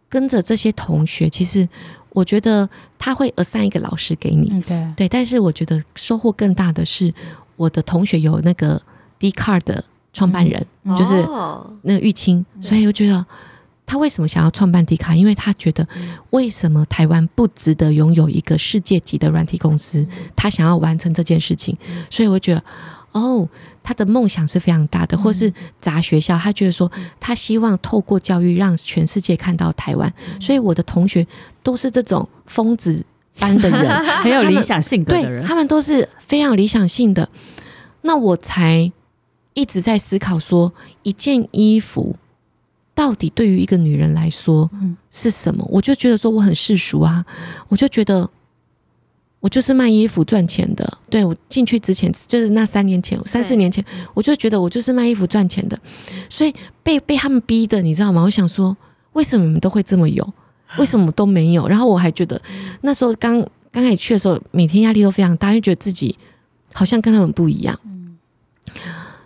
[0.08, 1.68] 跟着这些同学，其实
[2.10, 2.68] 我觉得
[2.98, 5.08] 他会 assign 一个老师给你，对对。
[5.08, 7.12] 但是，我觉得收获更大的是，
[7.56, 8.80] 我的同学有那个
[9.18, 9.84] Dcard 的。
[10.10, 11.12] 创办人、嗯、就是
[11.82, 13.24] 那个玉清，所以我觉得
[13.88, 15.16] 他为什么想要创办迪卡？
[15.16, 15.88] 因为他觉得，
[16.28, 20.06] 为什么台湾不值得拥有一个世界级的软体公司？
[20.36, 21.74] 他想要完成这件事情，
[22.10, 22.62] 所以我觉得，
[23.12, 23.48] 哦，
[23.82, 25.16] 他的梦想是非常大的。
[25.16, 30.12] 或是砸学校，他觉得说，他希望透过教育让全世界看到台湾。
[30.38, 31.26] 所以我的同学
[31.62, 33.02] 都是这种疯子
[33.38, 37.26] 般的人， 很有理想性格的人，他们都是非常理想性的。
[38.02, 38.92] 那我才
[39.54, 42.14] 一直在思考说，一件衣服。
[42.98, 44.68] 到底对于一个女人来说
[45.08, 45.64] 是什么？
[45.70, 47.24] 我就觉得说我很世俗啊，
[47.68, 48.28] 我就觉得
[49.38, 50.98] 我就是卖衣服赚钱的。
[51.08, 53.84] 对，我进去之前，就是那三年前、三四年前，
[54.14, 55.78] 我就觉得我就是卖衣服赚钱的。
[56.28, 58.20] 所以被被他们逼的，你知道吗？
[58.20, 58.76] 我想说，
[59.12, 60.34] 为什么你们都会这么有？
[60.76, 61.68] 为什么都没有？
[61.68, 62.42] 然后我还觉得
[62.80, 66.18] 那时候刚刚开始去的时候，每天压力都非常大，因为觉得自己
[66.72, 67.78] 好像跟他们不一样。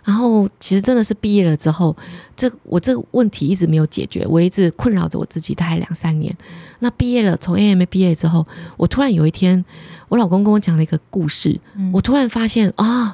[0.03, 1.95] 然后，其实真的是毕业了之后，
[2.35, 6.35] 这我这个问题一直没有解决，我一直困扰着我自己，大概两三年。
[6.79, 9.63] 那毕业了，从 AMA 毕业之后，我突然有一天，
[10.09, 11.57] 我老公跟我讲了一个故事，
[11.93, 13.13] 我突然发现啊、哦，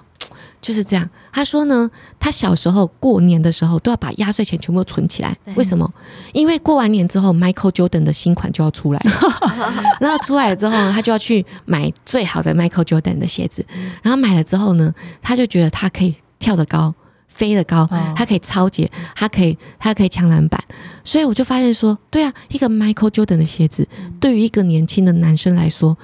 [0.60, 1.08] 就是这样。
[1.32, 5.88] 他说呢，他小时候过年的时候都要把压岁钱全部都存起来，为什么？
[6.34, 9.12] 因为过完年之后，Michael Jordan 的新款就要出来了，
[10.02, 13.63] 然后出来了之后呢，他就要去买最好的 Michael Jordan 的鞋子，
[14.02, 16.15] 然后买了之后呢，他就觉得他可以。
[16.39, 16.93] 跳得高，
[17.28, 20.62] 飞得高，他可以抄截，他可以，他可以抢篮板，
[21.04, 23.88] 所以我就发现说，对啊，一个 Michael Jordan 的鞋子，
[24.19, 25.97] 对于一个年轻的男生来说，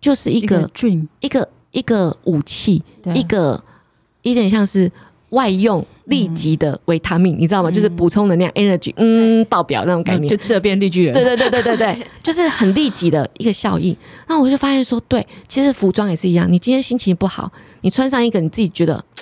[0.00, 0.70] 就是一个
[1.20, 2.82] 一个一个武器，
[3.14, 3.62] 一个
[4.22, 4.90] 有点像是
[5.30, 7.70] 外用立即的维他命，你知道吗？
[7.70, 13.96] 就是补充能量，energy，嗯，爆表那种概念，就吃了变绿巨人，对对对对对对，就是很立即的一个效应。
[14.28, 17.50] 那我就发现说，对，其实服装也是一样，你今天心情不好，
[17.80, 19.04] 你穿上一个你自己觉得。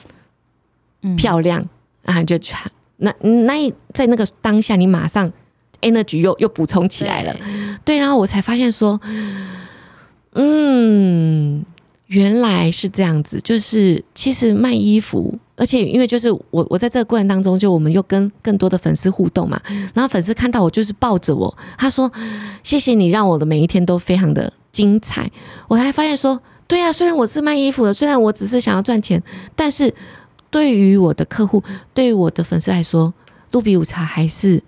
[1.16, 1.64] 漂亮
[2.04, 5.30] 啊，就穿那那在那个当下，你马上
[5.80, 7.34] energy 又又补充起来了，
[7.84, 9.00] 对，然后我才发现说，
[10.34, 11.64] 嗯，
[12.06, 19.60] 原来是这样子，就是其实卖衣服，而且因为就是我我在这个过程当中，就我们又跟更多的粉丝互动嘛，
[19.92, 22.08] 然后粉丝看到我就是抱着我，他说
[22.62, 25.28] 谢谢你让我的每一天都非常的精彩，
[25.66, 29.20] 我才发现说，对啊，虽然我是卖衣服的，虽然我只是想要赚钱，
[29.56, 29.92] 但是。
[30.52, 31.60] 对于我的客户，
[31.92, 33.12] 对于我的粉丝来说，
[33.50, 34.62] 露比午茶还是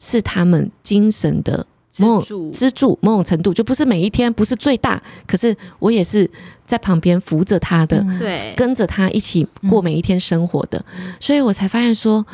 [0.00, 1.64] 是他们精神的
[1.98, 6.28] 某种支柱，某种程度就不是每一天不是最大，可是我也是
[6.66, 10.84] 在旁边扶着他的，对，跟着他一起过每一天生活的，
[11.20, 12.26] 所以我才发现说，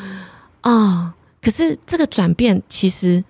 [0.61, 3.23] 啊、哦，可是这个转变其实。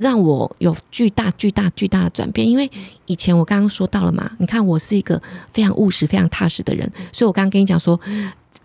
[0.00, 2.70] 让我有巨大、巨大、巨大的转变，因为
[3.06, 5.20] 以前我刚刚说到了嘛，你看我是一个
[5.52, 7.98] 非常务实、非常踏实的人，所以我刚刚跟你讲说，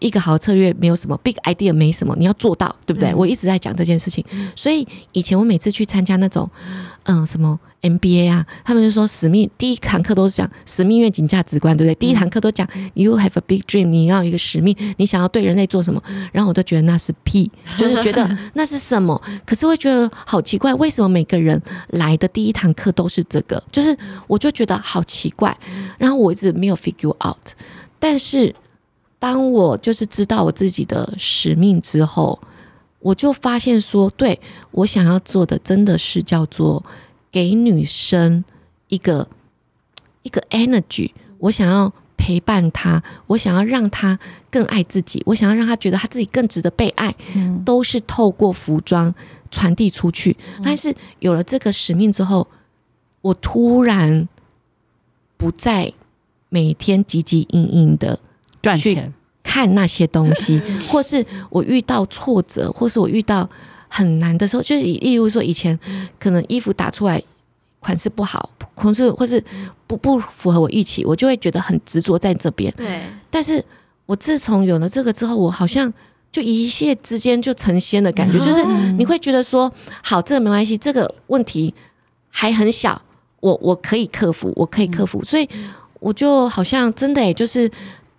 [0.03, 3.13] 一个好策略没有什么 big idea，没什么，你要做到，对不对？
[3.15, 4.23] 我一直在讲这件事情，
[4.55, 6.49] 所以以前我每次去参加那种，
[7.03, 7.59] 嗯，什么。
[7.83, 11.95] MBA 啊，他们就说使命第一堂课都是讲使命、愿景、价值观，对不对？
[11.95, 16.01] 第一堂课都讲 You have a big dream，你要有一个使命，你想要对人类做什么？
[16.31, 19.21] 然后我都觉得那是屁， 就是觉得那是什么？
[19.45, 23.61] 可是会觉得好奇怪，为什么每个人来的第一堂课都是这个？
[23.69, 23.93] 就是
[24.27, 25.53] 我就觉得好奇怪，
[25.97, 27.51] 然后我一直没有 figure out。
[27.99, 28.55] 但是
[29.23, 32.37] 当我就是知道我自己的使命之后，
[32.99, 34.37] 我就发现说，对，
[34.71, 36.83] 我想要做的真的是叫做。
[37.31, 38.43] 给女生
[38.89, 39.27] 一个
[40.21, 44.19] 一个 energy，我想要陪伴她，我想要让她
[44.51, 49.11] 更爱自己，我想要让她觉得她自己更值得被爱，嗯、都是透过服装
[49.49, 50.37] 传递出去。
[50.63, 52.47] 但是有了这个使命之后，
[53.21, 54.29] 我突然
[55.35, 55.91] 不再
[56.49, 58.19] 每天汲汲营营的
[58.75, 59.01] 去
[59.43, 63.49] 看那些东西， 或是我遇到挫折，或是我遇到。
[63.95, 65.79] 很难的时候，就是例如说，以前
[66.19, 67.21] 可能衣服打出来
[67.79, 69.39] 款式不好，或是或是
[69.85, 72.73] 不不符合我预期，我就会觉得很执着在这边。
[72.75, 73.63] 对，但是
[74.07, 75.93] 我自从有了这个之后，我好像
[76.31, 78.65] 就一夕之间就成仙的感觉，就是
[78.97, 79.71] 你会觉得说，
[80.01, 81.71] 好，这个没关系，这个问题
[82.31, 82.99] 还很小，
[83.41, 85.47] 我我可以克服，我可以克服，所以
[85.99, 87.69] 我就好像真的诶，就是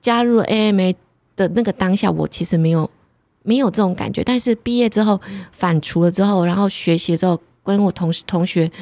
[0.05, 0.95] 加入 AMA
[1.35, 2.89] 的那个当下，我其实没有。
[3.47, 5.21] 没有这种感觉，但是毕业之后
[5.53, 8.73] 反刍了之后，然后学习之后，跟我同同学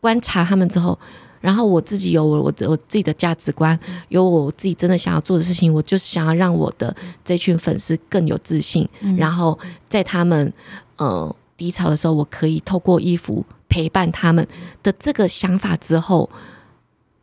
[0.00, 0.98] 观察他们之后，
[1.40, 6.92] 然后我自己有我我的我自己的价值观，有我自己真的想要做的事情，我就是想要让我的
[7.24, 9.56] 这群粉丝更有自信，然后
[9.88, 10.52] 在他们
[10.96, 14.44] 呃低潮的时候，我可以透过衣服陪伴他们
[14.82, 16.28] 的这个想法之后，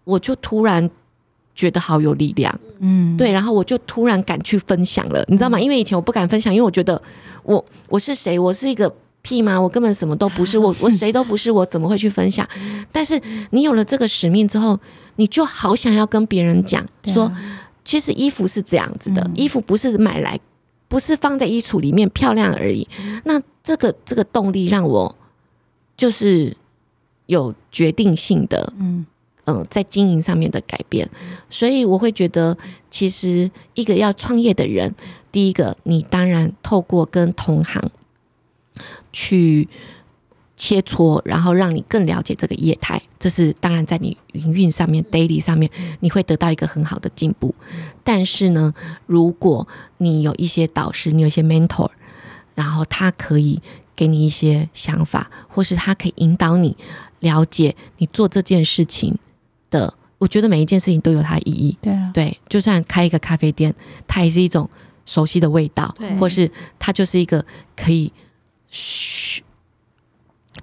[0.06, 0.90] 我就突然。
[1.56, 5.60] 觉得好有力量，嗯，对，然后我就突然敢去分享了，你知道吗？
[5.60, 7.00] 因为以前我不敢分享，因为我觉得
[7.44, 8.40] 我我是谁？
[8.40, 9.60] 我是一个屁吗？
[9.60, 12.48] 我根本什么都不是，我我谁都不是，我怎么会去分享？
[12.92, 14.80] 但是你有了这个使命之后，
[15.18, 17.32] 你就好想要跟别人讲说，
[17.86, 20.40] 其实衣服是这样子的，衣服不是买来，
[20.88, 22.88] 不是放在衣橱里面漂亮而已。
[23.26, 25.16] 那这个这个动力让我
[25.96, 26.58] 就是
[27.28, 29.06] 有决定性的，嗯。
[29.46, 31.10] 嗯，在经营上面的改变，
[31.50, 32.58] 所以我会觉得，
[32.90, 34.96] 其实一个要创业的人，
[35.34, 37.92] 第一个，你当然透过跟同行
[39.12, 39.68] 去
[40.56, 47.54] 切磋，然后让你更了解这个业态，这是当然在你营运上面、daily 上面，你会得到一个很好的进步。
[48.02, 48.74] 但是呢，
[49.06, 51.90] 如果你有一些导师，你有一些 mentor，
[52.56, 53.62] 然后他可以
[53.94, 56.78] 给你一些想法，或是他可以引导你
[57.20, 59.18] 了解你做这件事情。
[59.74, 61.76] 的，我觉得每一件事情都有它的意义。
[61.82, 63.74] 对啊，对，就算开一个咖啡店，
[64.08, 64.70] 它也是一种
[65.04, 67.44] 熟悉的味道，或是它就是一个
[67.76, 68.14] 可以
[68.70, 69.44] 嘘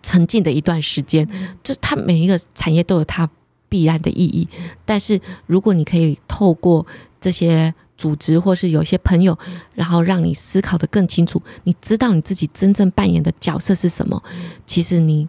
[0.00, 1.28] 沉浸的一段时间。
[1.64, 3.28] 就它每一个产业都有它
[3.68, 4.48] 必然的意义。
[4.84, 6.86] 但是如果你可以透过
[7.20, 9.36] 这些组织，或是有一些朋友，
[9.74, 14.22] 然后让你思考的更清楚，你知道你自己真正扮演的角色是什么。
[14.64, 15.28] 其实你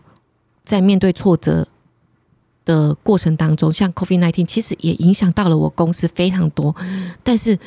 [0.63, 1.67] 在面对挫折。
[2.63, 6.75] 的过程当中，像 COVID-19 其实也影响到了我公司非常多，
[7.23, 7.57] 但是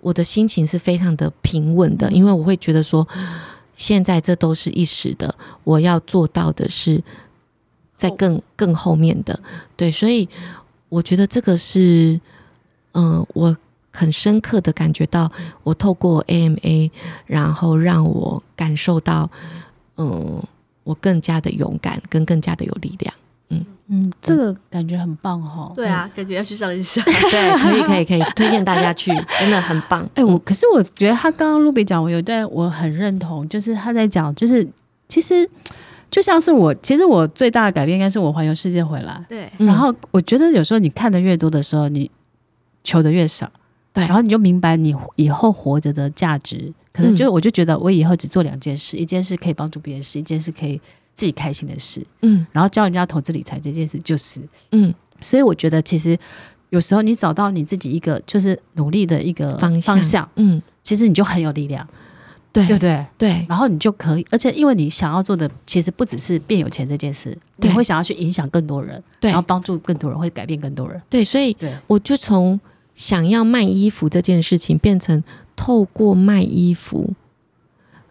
[0.00, 3.06] 我的心情是非常的平稳的，因为我会觉得说，
[3.74, 7.02] 现在这都是一时的，我要做到的是
[7.96, 9.40] 在更更后面的，
[9.76, 10.28] 对，所以
[10.88, 12.20] 我觉得这个是，
[12.92, 13.56] 嗯、呃，我
[13.92, 15.30] 很深刻的感觉到，
[15.62, 16.90] 我透过 AMA，
[17.26, 19.30] 然后让我感受到，
[19.96, 20.44] 嗯、呃，
[20.84, 23.14] 我更加的勇敢，跟更加的有力量。
[23.88, 25.70] 嗯嗯，这个感觉很棒哈。
[25.76, 27.02] 对啊，感觉要去上一下。
[27.04, 30.08] 对，可以可以可以， 推荐大家去，真的很棒。
[30.14, 34.66] 哎，我可是我觉得他刚刚露比讲，我有一段我很认同，就是他在讲，就是
[35.06, 35.48] 其实
[36.10, 39.22] 就像是我，其实我最大的改变应该是我环游世界回来。
[39.28, 39.50] 对。
[39.58, 42.10] 然后我觉得有时候你看的越多的时候，你
[42.82, 43.50] 求的越少。
[43.92, 44.04] 对。
[44.04, 50.80] 然后你就明白你以后活着的价值，可能就我就觉得我以后只做两件事，一件事可以帮助别人事，一件事可以。
[51.14, 54.40] 自己开心的事，嗯，然后教人家投资理财这件事就是，
[54.72, 56.18] 嗯，所以我觉得其实
[56.70, 61.86] 有时候你找到你自己一个就是努力的一个方向，方向，嗯，其实你就很有力量，
[62.52, 63.06] 对，对不对？
[63.16, 72.58] 对，然后你就可以，而且因为你想要做的其实不只是变有钱这件事，你会想要去影响更多人，对，然后帮助更多人，会改变更多人，对，所以我就从
[72.96, 75.22] 想要卖衣服这件事情变成
[75.54, 77.14] 透过卖衣服，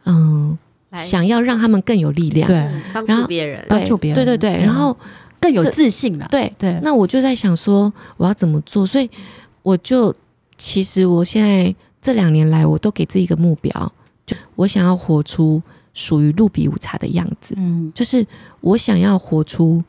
[0.05, 0.57] 嗯。
[0.97, 4.95] 想要让他们更有力量，对，帮助别人，帮助别人，对对对，然后
[5.39, 6.79] 更有自信了，对对。
[6.84, 8.86] 那我就在想说，我要怎么做？
[8.86, 9.10] 所以
[9.62, 10.13] 我就
[10.58, 13.91] 其实我现在这两年来，我都给自己一个目标，
[14.25, 15.62] 就我想要活出
[15.93, 17.56] 属于露比午茶的样子。
[17.58, 18.25] 嗯，就是
[18.62, 19.84] 我想要活出，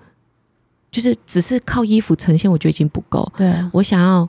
[0.90, 3.30] 就是只是靠衣服呈现，我觉得已经不够。
[3.36, 4.28] 对，我想要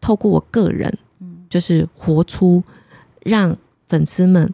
[0.00, 2.62] 透过我个人，嗯就是活出
[3.22, 3.56] 让
[3.88, 4.52] 粉丝们。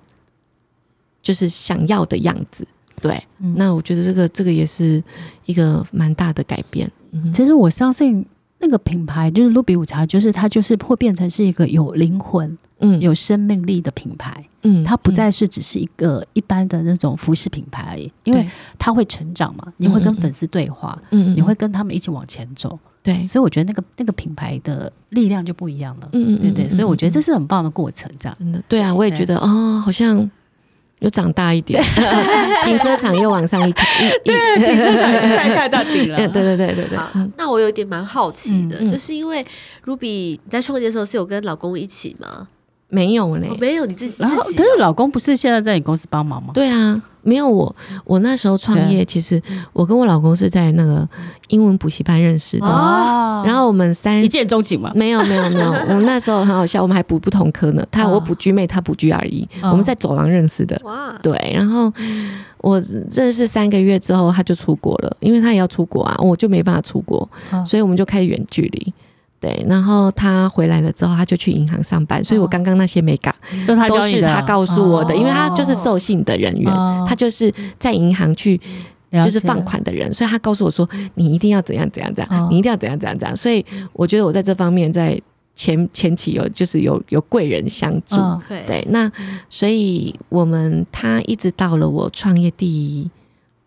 [1.23, 2.67] 就是想要的样子，
[3.01, 3.23] 对。
[3.39, 5.03] 嗯、那我觉得这个这个也是
[5.47, 6.91] 一个蛮大的改变。
[7.13, 8.25] 嗯、其实我相信
[8.59, 14.45] 那个品牌就是露比午茶，就是它就是会变成是一个有灵魂、嗯，有生命力的品牌。
[14.63, 18.47] 嗯，它不再是只是一个一般的那种服饰品牌而已，嗯、因为
[18.79, 22.79] 它会成长嘛，你会跟粉丝对话，嗯，你会跟他们一起往前走。
[23.03, 26.09] 对，所以我觉得那个那个品牌的力量就不一样了。
[26.13, 28.63] 嗯嗯，对对，所以我觉得这是很棒的过程，这样真的。
[28.69, 30.31] 对啊，我也觉得啊、哦，好像。
[31.01, 31.83] 又长大一点，
[32.65, 33.85] 停车场又往上一停，
[34.25, 36.17] 对，停车场太开开到底了。
[36.17, 36.99] 对对对对对。
[37.37, 39.45] 那我有点蛮好奇的，就是因为
[39.85, 42.49] Ruby 你在创业的时候是有跟老公一起吗？
[42.90, 44.22] 没有嘞，没有你自己。
[44.22, 46.50] 然后，可是老公不是现在在你公司帮忙吗？
[46.53, 47.00] 对啊。
[47.22, 47.76] 没有我，
[48.07, 49.38] 我那时候创业，其实
[49.74, 51.07] 我跟我老公是在那个
[51.48, 52.66] 英文补习班认识的。
[52.66, 54.90] 哦，然后我们三一见钟情嘛？
[54.94, 57.87] 没有没有没有，我们那时候很好笑，我们还补不同科呢。
[57.90, 60.81] 他我补 GMAT，他补 GRE，我们在走廊认识的。
[60.83, 61.37] 哇，对。
[61.55, 61.92] 然后
[62.62, 62.81] 我
[63.12, 67.29] 认识三个月之后，他就出国了，因为他也要出国啊，我就没办法出国，
[67.66, 68.94] 所以我们就开始远距离。
[69.40, 73.35] 对，然后他回来了之后，他就去银行上班，所以我刚刚那些没讲，
[73.66, 76.70] 都是他告诉我的，因为他就是授信的人员，
[77.09, 78.61] 他就是在银行去
[79.24, 85.18] 就是放款的人，所以他告诉我说，你一定要怎样怎样怎样，你一定要怎样怎样怎样，所以我觉得我在这方面在
[85.55, 88.16] 前前期有就是有有贵人相助，
[88.66, 89.11] 对，那
[89.48, 93.11] 所以我们他一直到了我创业第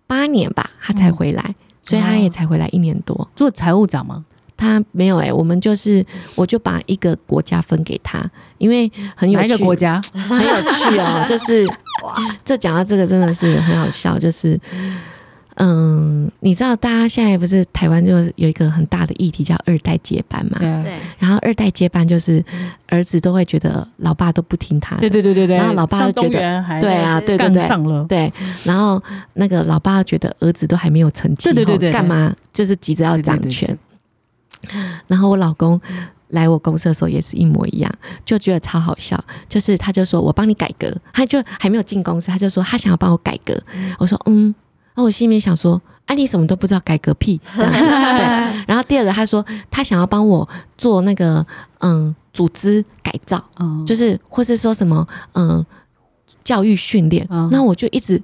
[0.06, 4.24] 八年吧，他才回来，所以他也才回来一年多，做财务长吗？
[4.64, 8.24] 他没有哎、欸，我们就是我就把一个国家分给他，
[8.58, 11.68] 因为很有趣，哪一个国家很有趣哦， 就是
[12.04, 14.60] 哇，这讲到这个真的是很好笑，就是。
[15.58, 20.58] 嗯，你知道，大家现在不是台湾就有一个很大的议题叫二代接班嘛？
[20.58, 20.68] 对。
[21.20, 22.44] 然后二代接班就是
[22.88, 25.56] 儿子都会觉得老爸都不听他，对对对对对。
[25.56, 28.04] 然后老爸就觉得，对啊，对对对，上了。
[28.10, 28.34] 对。
[28.64, 29.00] 然后
[29.34, 33.78] 那个老爸觉得儿子都还没有成气，对对对，干嘛就是急着要掌权？
[35.08, 35.80] 然后我老公
[36.30, 37.92] 来我公司的时候也是一模一样，
[38.26, 39.22] 就觉得超好笑。
[39.48, 43.62] 就是他就说我帮你改革，他就还没有进公司，他就说他想要帮我改革。
[44.00, 44.54] 我说嗯。
[44.96, 47.80] 然后我心里面想说，哎、啊，你什么都不知道，改革屁 这样子。
[47.80, 48.64] 对。
[48.68, 50.48] 然后第二个，他说他想要帮我
[50.78, 51.44] 做那个
[51.80, 55.66] 嗯组织改造，嗯，就是或是说什么嗯
[56.44, 57.26] 教育训练。
[57.28, 58.22] 那、嗯、我就一直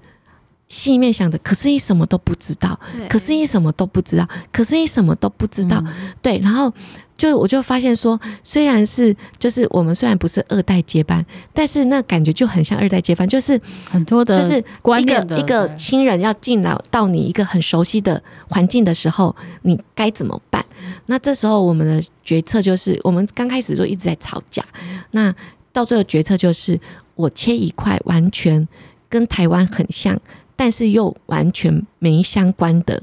[0.70, 5.84] 心里面想着，可是你什么都不知道，可是你什么都不知道，可是你什么都不知道。
[5.86, 6.72] 嗯、对，然后。
[7.20, 13.60] 就我就发现说，虽然是就是我们虽然不是二代接班，但是那感觉就很像二代接班，就是
[13.92, 20.66] 很多的，就是一个一个亲人要进来到你一个很熟悉的环境的时候，你该怎么办？
[21.08, 24.64] 那这时候我们的决策就是，我们刚开始就一直在吵架，
[25.12, 25.36] 那
[25.74, 26.80] 到最后决策就是，
[27.16, 28.66] 我切一块完全
[29.10, 30.18] 跟台湾很像，
[30.60, 33.02] 但是又完全没相关的。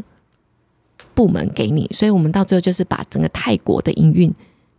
[1.14, 4.30] 部门给你，所以我们到最后就是把整个泰国的营运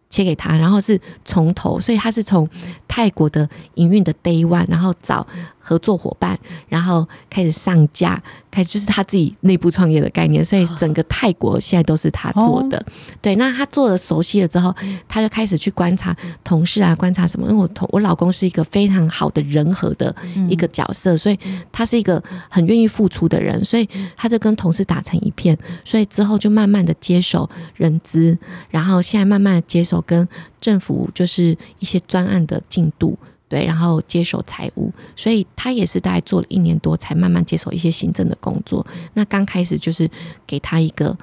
[0.07, 2.47] 切给他，然后是从头，所以他是从
[2.87, 5.25] 泰国的营运的 day one，然后找
[5.67, 6.39] 合作伙伴，
[6.69, 8.23] 然后开始上架。
[8.49, 12.83] 开始就是他自己内部创业的概念，所以整个泰国现在都是他做的。
[13.21, 14.73] 对，那他做的熟悉了之后，
[15.07, 17.47] 他就开始去观察同事啊，观察什么？
[17.47, 20.15] 因为我同我老公是一个非常好的人和的
[20.49, 21.37] 一个角色，所以
[21.71, 25.55] 他是一个很愿意付出的人，所以他就跟同事打成一片。
[25.85, 28.35] 所以之后就慢慢的接手人资，
[28.71, 30.27] 然后现在慢慢的接手跟
[30.59, 33.15] 政府就是一些专案的进度。
[33.49, 38.85] 对，然后接手财务，所以他也是大概做了一年多，才慢慢接手一些行政的工作。
[39.13, 40.09] 那刚开始就是
[40.45, 41.17] 给他一个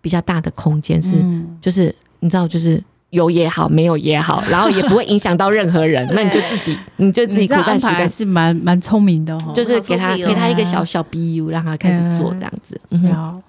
[0.00, 6.04] 比较大的空间，是、嗯、就是你知道，就是有也好，没有也好，然后也不会影响到任何人。
[6.12, 9.52] 那你就自己，你就自己苦干实干，是蛮蛮聪明的哦。
[9.54, 12.80] 就是给他、哦、给他一个小小 BU，让他开始做这样子。
[12.90, 13.42] 嗯，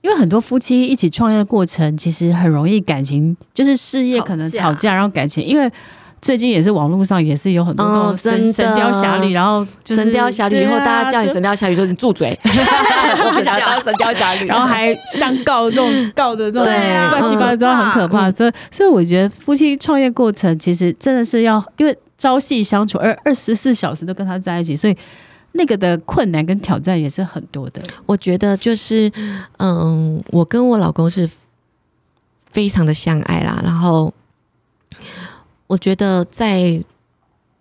[0.00, 5.70] 因为很多夫妻一起创业的过程，其实很容易感情就是事业可能吵架，然后感情因为。
[6.24, 16.72] 最近也是网络上也是有很多那种神神雕侠侣，然后就是神雕侠侣以后，大家叫你神雕侠侣，说你住嘴， 我不想当神雕侠侣，然后还相告那种告的那种
[17.10, 18.30] 乱七八糟，很可怕。
[18.30, 24.96] 所以，所以我觉得夫妻创业过程其实真的是要，因为朝夕相处，而二十四小时都跟他在一起，所以
[25.52, 27.82] 那个的困难跟挑战也是很多的。
[28.06, 29.12] 我觉得就是，
[29.58, 31.28] 嗯，我跟我老公是
[32.50, 34.10] 非常的相爱啦，然后。
[35.66, 36.82] 我觉得在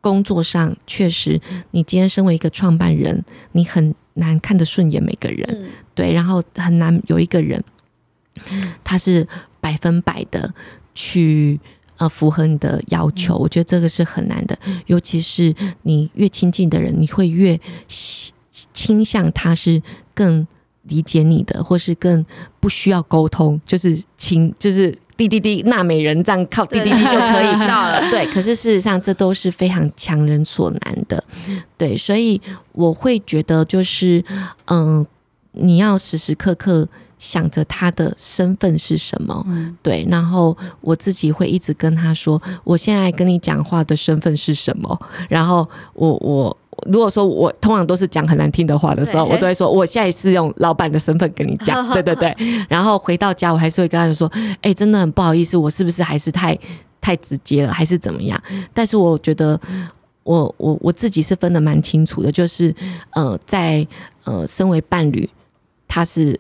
[0.02, 1.40] 工作上，确实，
[1.72, 3.24] 你今天身为一个创办人，
[3.54, 7.64] 你很难看得顺眼每个人，嗯、对，然后很难有一个人，
[8.84, 9.26] 他是
[9.62, 10.54] 百分百的
[10.94, 11.58] 去
[11.96, 13.38] 呃符合你的要求。
[13.38, 17.58] 我觉得这个是很难的，尤其是你越亲近的人，你会越
[18.74, 19.82] 倾向他是
[20.14, 20.46] 更
[20.82, 22.26] 理解你的，或是更
[22.60, 24.98] 不需要沟通，就是亲，就是。
[25.28, 28.10] 滴滴滴，纳美人这样靠滴滴滴就可以 到了。
[28.10, 31.24] 对，可是事实上这都是非常强人所难的。
[31.78, 34.24] 对，所以我会觉得就是，
[34.66, 35.08] 嗯、呃，
[35.54, 36.88] 你要时时刻刻
[37.20, 39.46] 想着他的身份是什么。
[39.82, 45.00] 对，然后我自己会一直跟他说，我现在跟你讲话的身份是什么。
[45.30, 46.58] 然后我我。
[46.92, 52.36] 如果说我通常都是讲很难听的话的时候，我都会说我现在是用老板的身份跟你讲， 对对对。
[52.70, 56.58] 然后回到家，我还是会跟他说，哎，真的很不好意思，我是不是还是太
[57.02, 58.42] 太直接了，还是怎么样？
[58.74, 59.60] 但是我觉得
[60.24, 62.74] 我我我自己是分得蛮清楚的，就是
[63.12, 63.86] 呃，在
[64.24, 65.30] 呃，身为伴侣，
[65.88, 66.40] 他是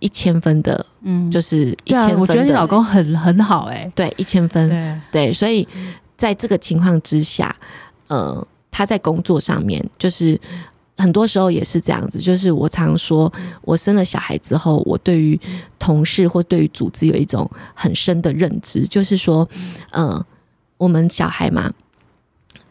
[0.00, 2.20] 一千分的，嗯，就是一千分的。
[2.20, 5.32] 我觉得你老公很很好，哎，对，一千分，对对。
[5.32, 5.66] 所以
[6.16, 7.54] 在这个情况之下，
[8.08, 8.46] 呃。
[8.72, 10.40] 他在工作上面，就是
[10.96, 12.18] 很多时候也是这样子。
[12.18, 15.38] 就是我常说，我生了小孩之后，我对于
[15.78, 19.48] 同事或对于组织有一种很深的认知，就是说，
[19.90, 20.24] 呃，
[20.78, 21.72] 我们小孩嘛，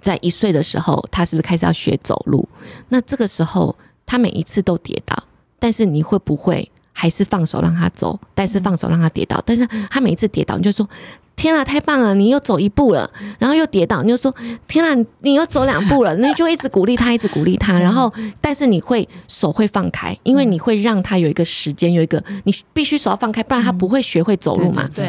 [0.02, 2.50] 在一岁的时候，他是不是开始要学走路？
[2.90, 3.76] 那这个时候，
[4.06, 5.24] 他每一次都跌倒，
[5.60, 8.20] 但是你会不会还是放手让他走？
[8.34, 10.88] 但是放手让他跌倒，但是他每一次跌倒，你就说。
[11.34, 14.32] 天啊，太棒了，你又走一步了，然后又跌倒，你就说
[14.68, 24.88] 天啊，你又走两步了，那你就一直鼓励他，一直鼓励他，然后但是你会手会放开，因为你会让他有一个时间，有一个你必须手要放开，不然他不会学会走路嘛。
[24.94, 25.06] 对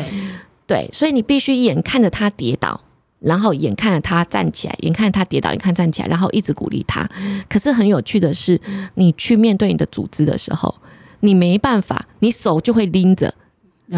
[0.67, 2.81] 对，对，所以你必须眼看着他跌倒，
[3.19, 7.07] 然后眼看着他站起来，眼看着他跌倒，眼看站起来，然后一直鼓励他。
[7.47, 8.59] 可是很有趣的是，
[8.95, 10.75] 你去面对你的组织的时候，
[11.23, 13.35] 你没办法，你手就会拎着。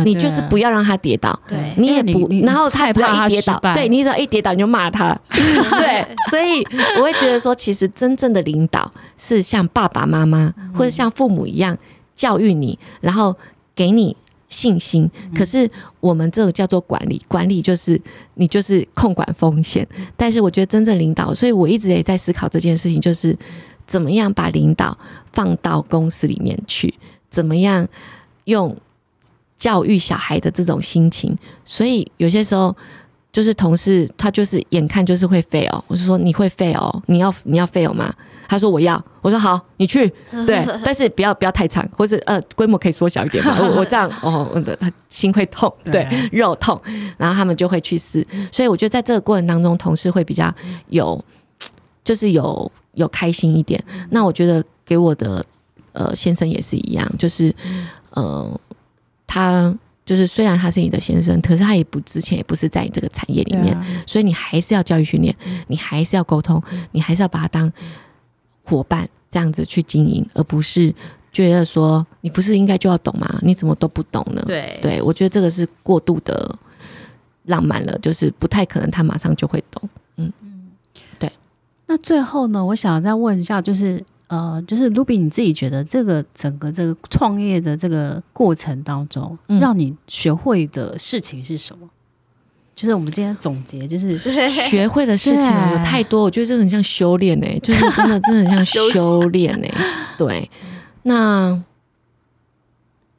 [0.03, 6.67] 你就是不要让他跌倒，对，你也不，然后他只要一跌倒，对，你只要一跌倒你就骂他， 对，所以
[6.99, 11.77] 我会觉得说，其实真正的领导是像爸爸妈妈或者像父母一样
[12.13, 13.37] 教育你，然后
[13.77, 14.17] 给你
[14.49, 15.09] 信心。
[15.33, 15.71] 可是
[16.01, 18.01] 我们这个叫做管理，管理就是
[18.35, 19.87] 你就是控管风险。
[20.17, 23.37] 但是我觉得真正领导，所以我一直也在思考这件事情，就是
[23.87, 24.99] 怎么样把领导
[25.33, 26.93] 放到公司里面去，
[27.35, 27.87] 怎么样
[28.45, 28.77] 用。
[29.57, 32.77] 教育小孩的这种心情，所以有些时候
[33.33, 38.13] 就是同事他就是眼看就是会 fail，我就说你会 fail，你要你要 fail 吗？
[38.47, 40.13] 他说我要，我说好，你去，
[40.45, 46.79] 对，但是不要不要太长，或是呃规模可以缩小一点嘛，我 我这样哦，他心会痛，对，肉痛，
[47.17, 50.53] 然后他们就会去试，所以我觉得在这个过程当中，同事会比较
[50.89, 51.25] 有，
[52.05, 53.83] 就是有有开心一点。
[54.11, 55.43] 那我觉得给我的
[55.95, 57.53] 呃先生也是一样，就是
[58.11, 58.61] 呃。
[59.27, 59.75] 他
[60.05, 65.35] 就是，虽然他是你的先生，可是他也不之前也不是在你这个产业里面，啊、所以你还是要教育训练，
[65.67, 67.73] 你还是要沟通，你还是要把他当
[68.63, 70.95] 伙伴这样子去经营，而不是
[71.33, 73.41] 觉得说你不是应该就要懂吗？
[73.43, 74.45] 你怎么都不懂呢？
[74.47, 76.55] 对，对我觉得这个是过度的
[77.47, 79.89] 浪漫了，就是不太可能他马上就会懂。
[80.17, 80.71] 嗯嗯，
[81.19, 81.33] 对。
[81.87, 84.01] 那最后呢，我想再问一下，就是。
[84.29, 91.89] 呃，就是 Ruby，你自己觉得这个整个这个创业的这个过程当中，嗯、让你学会的事情是什么？
[92.75, 94.19] 就是我们今天总结，就是
[94.49, 99.85] 学会的事情有太多，我觉得这很像修炼哎、欸， 就是真的真的很像修炼哎、欸。
[100.19, 100.51] 对，
[101.03, 101.63] 那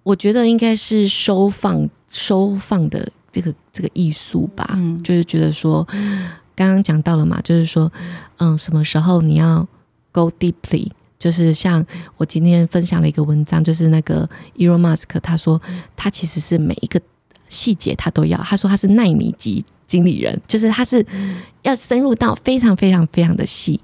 [0.03, 5.87] 我觉得应该是收放收放的这个这个艺术吧，嗯、就是觉得说，
[6.55, 7.89] 刚刚讲到了嘛，就是说，
[8.37, 9.65] 嗯，什么时候你要。
[10.15, 10.89] Go deeply，
[11.19, 11.85] 就是像
[12.15, 15.61] 我今天分享了一个文章，就是那个 Elon Musk，他说
[15.93, 17.01] 他其实是每一个
[17.49, 21.05] 细节他都要，他说他是奈米级经理人，就是他是
[21.63, 23.81] 要深入到非常非常非常的细，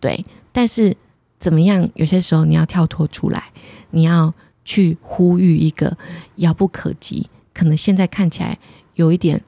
[0.00, 0.24] 对。
[0.50, 0.96] 但是
[1.38, 1.88] 怎么样？
[1.94, 3.52] 有些时候你要跳脱出来，
[3.90, 5.96] 你要去呼吁一个
[6.38, 8.58] 遥不可及，可能现在看起来
[8.94, 9.40] 有一点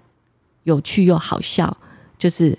[0.62, 1.76] 有趣又好笑，
[2.16, 2.56] 就是。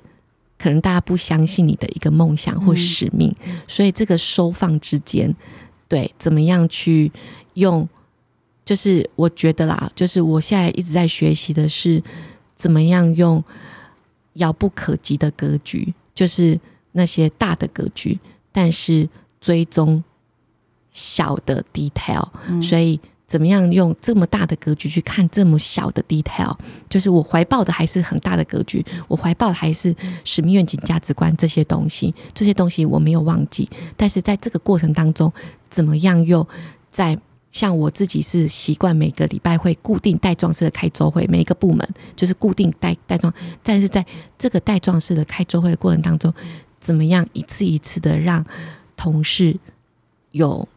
[0.62, 5.36] 可能大家不相信你的一个梦想或使命，嗯、所以这个收放之间，
[5.88, 7.12] 对，怎么样去
[7.55, 7.88] 用？
[8.64, 12.01] 就是我觉得啦，就是我现在一直在学习的是，
[12.55, 13.43] 怎么样用
[14.34, 16.59] 遥不可及的格局，就是
[16.91, 18.20] 那些大的格局，
[18.51, 19.09] 但是
[19.39, 20.03] 追踪
[20.91, 22.99] 小的 detail，、嗯、所以。
[23.32, 26.54] 怎么样用这么大的格局去看这么小的 detail？
[26.90, 32.14] 就是我怀抱的还是很大的格局，我怀抱的还是使命、愿景、价值观这些东西。
[32.34, 35.32] 这些东西我没有忘记，但是在这个过程当中，
[35.70, 36.46] 怎么样又
[36.92, 37.18] 在
[37.52, 44.06] 像我自己是习惯每个礼拜会固定带状式的开周会，每一个部门就是固定带带状，但是在
[44.38, 46.34] 这个带状式的开周会的过程当中，
[46.82, 48.46] 怎么样一次一次的让
[48.98, 49.58] 同事
[50.32, 50.68] 有。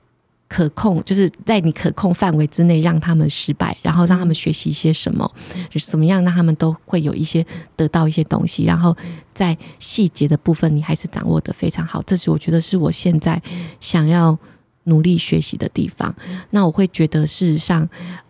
[0.54, 5.28] 可控，就是在你可控范围之内，让他们失败，然后让他们学习一些什么，
[5.68, 7.44] 就是怎么样让他们都会有一些
[7.74, 8.96] 得到一些东西，然后
[9.34, 12.00] 在细节的部分，你还是掌握得非常好。
[12.02, 13.42] 这是我觉得是我现在
[13.80, 14.38] 想要
[14.84, 16.14] 努力学习的地方。
[16.50, 17.88] 那我会觉得，事实上，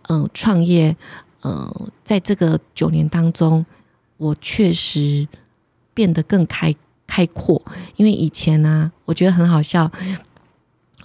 [0.09, 0.97] 嗯、创业，
[1.43, 3.63] 嗯、在这个九年当中，
[4.17, 5.27] 我确实
[5.93, 6.73] 变得更开
[7.05, 7.61] 开阔，
[7.97, 9.91] 因为以前呢、我觉得很好笑。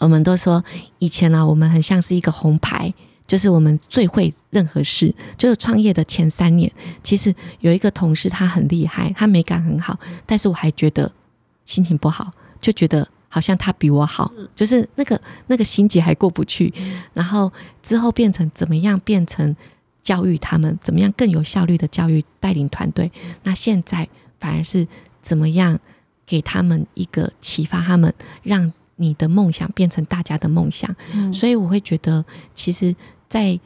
[0.00, 0.64] 我们都说
[0.98, 2.92] 以前呢、啊，我们很像是一个红牌，
[3.26, 5.14] 就是我们最会任何事。
[5.36, 6.72] 就是创业的前三年，
[7.02, 11.12] 其实有一个同事他很厉害，他美感很好，但是我还觉得
[11.66, 16.72] 心情不好，就觉得好像他比我好，就是那个那个心结还过不去。
[17.12, 18.98] 然后之后变成怎么样？
[19.00, 19.54] 变成
[20.02, 23.12] 教育他们怎么样更有效率的教育带领团队。
[23.42, 24.88] 那现在反而是
[25.20, 25.78] 怎么样
[26.24, 28.72] 给他们一个启发，他们让。
[29.00, 32.22] 你的梦想变成大家的梦想，嗯、所以我会觉得，
[32.54, 32.94] 其实，
[33.30, 33.58] 在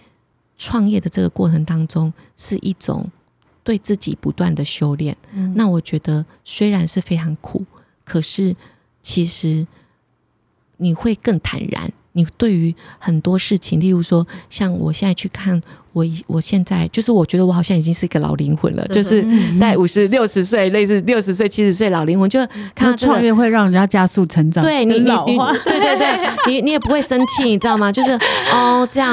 [0.57, 3.11] 创业的这个过程当中，是一种
[3.65, 5.17] 对自己不断的修炼。
[5.33, 7.67] 嗯、那我觉得，虽然是非常苦，
[8.05, 8.55] 可是
[9.03, 9.67] 其实
[10.77, 15.61] 你会更坦然，你对于很多事情，例如说，像我现在去看
[15.93, 19.27] 我，我现在就是我觉得我好像已经是一个老灵魂了，就是
[19.61, 22.39] 在五十六十岁，类似六十岁、七十岁老灵魂，就
[22.73, 25.37] 看到创业会让人家加速成长，对你，你，你，
[25.67, 27.91] 对对对，你你也不会生气，你知道吗？
[27.91, 28.13] 就是
[28.53, 29.13] 哦，这样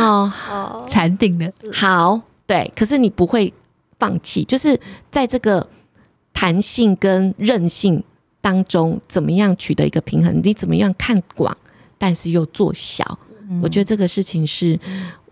[0.50, 3.52] 哦，禅定的好，对，可是你不会
[3.98, 4.80] 放弃，就是
[5.10, 5.68] 在这个
[6.34, 8.04] 弹性跟韧性
[8.42, 10.40] 当中，怎么样取得一个平衡？
[10.44, 11.58] 你怎么样看广？
[12.02, 14.78] 但是又做小，嗯、我觉得这个事情是，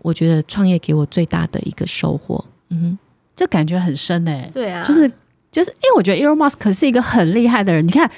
[0.02, 2.44] 我觉得创业给我最大的一个收获。
[2.68, 2.98] 嗯哼，
[3.34, 4.50] 这感觉很深哎、欸。
[4.54, 5.10] 对啊，就是
[5.50, 7.84] 就是，因为我觉得 Elon Musk 是一个很厉害的人。
[7.84, 8.08] 你看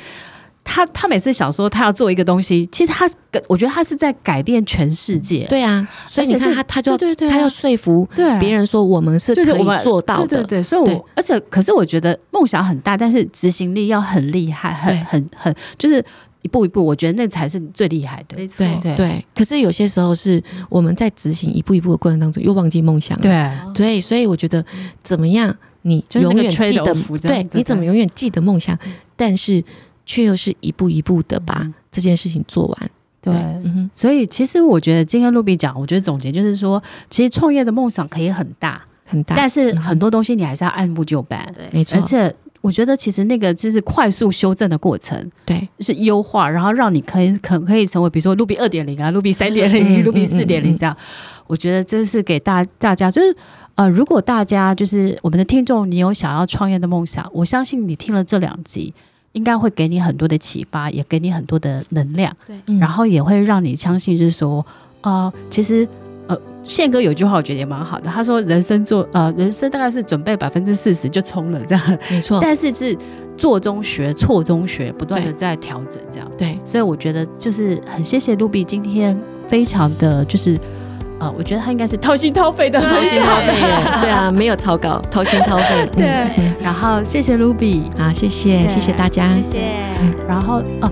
[0.62, 3.08] 他，他每次想说他要做一个东西，其实他，
[3.48, 5.46] 我觉得他是在改变全世界。
[5.48, 8.06] 对啊，所以你看他，他就对对对，他要说服
[8.38, 10.26] 别人说我们是可以做到的。
[10.26, 16.04] 对对对，所以我而且可是我觉得梦想很大，但是执行力要很厉害，很很很就是。
[16.42, 18.36] 一步一步，我觉得那才是最厉害的。
[18.36, 19.24] 没错，对对。
[19.34, 23.22] 可是有些时候是我们在执行一步一步的过程当中，又忘记梦想了。
[23.22, 24.64] 对，所以所以我觉得
[25.02, 28.76] 怎么样，你永远记得，对，你怎么永远记得梦想，
[29.16, 29.62] 但是
[30.04, 32.90] 却又是一步一步的把这件事情做完。
[33.20, 33.32] 对，
[33.94, 41.54] 所以其实我觉得今天露比讲，我觉得总结就是说，其实创业的梦想可以很大很大，但是很多东西你还是要按部就班。
[41.56, 42.34] 对，没错，而且。
[42.62, 50.96] 我觉得其实那个就是快速修正的过程，对，是优化，然后让你可以可可以成为，比如说 Ruby 二点零啊，Ruby 三点零，Ruby 四点零这样。
[51.48, 53.36] 我觉得这是给大大家，就是
[53.74, 58.94] 呃，如果大家就是我们的听众，你有想要创业的梦想，我相信你听了这两集，
[59.32, 64.64] 应该会给你很多的启发，也给你很多的能量，对，然后也会让你相信，就是说，
[65.02, 65.86] 呃，其实。
[66.62, 68.08] 宪哥有句话，我觉得也蛮好的。
[68.08, 72.38] 他说：“人生做呃，人生大概是准备百分之四十就冲了这样，没错。
[72.40, 72.96] 但是是
[73.36, 76.30] 做中学，错中学，不断的在调整这样。
[76.38, 80.56] 对，所以我觉得就是很谢谢 Ruby 今天非常的就是
[81.18, 85.86] 呃，我觉得他应该是掏心掏肺的，掏心掏肺的，对啊， 没有草稿，掏心掏肺。
[85.96, 89.58] 对，然后谢谢 Ruby，好，谢谢，谢谢大家，谢谢。
[90.28, 90.88] 然后哦。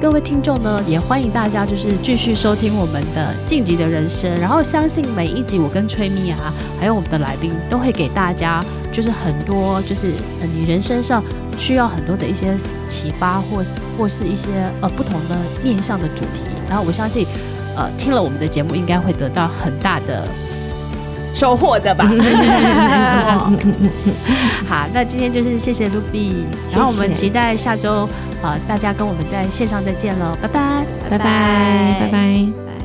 [0.00, 10.12] 各位听众呢，也欢迎大家就是继续收听我们的晋级的人生，然后相信每一集我跟崔咪啊，还有我们的来宾都会给大家就是很多就是
[10.54, 11.20] 你人生上
[11.58, 13.64] 需要很多的一些启发或
[13.98, 14.48] 或是一些
[14.80, 17.26] 呃不同的面向的主题，然后我相信
[17.76, 20.28] 呃听了我们的节目应该会得到很大的。
[21.38, 22.04] 收获的吧，
[24.68, 28.08] 好，那今天就是谢谢 Ruby，然后我们期待下周，
[28.42, 32.77] 呃，大家跟我们在线上再见喽，拜拜，拜拜，拜拜。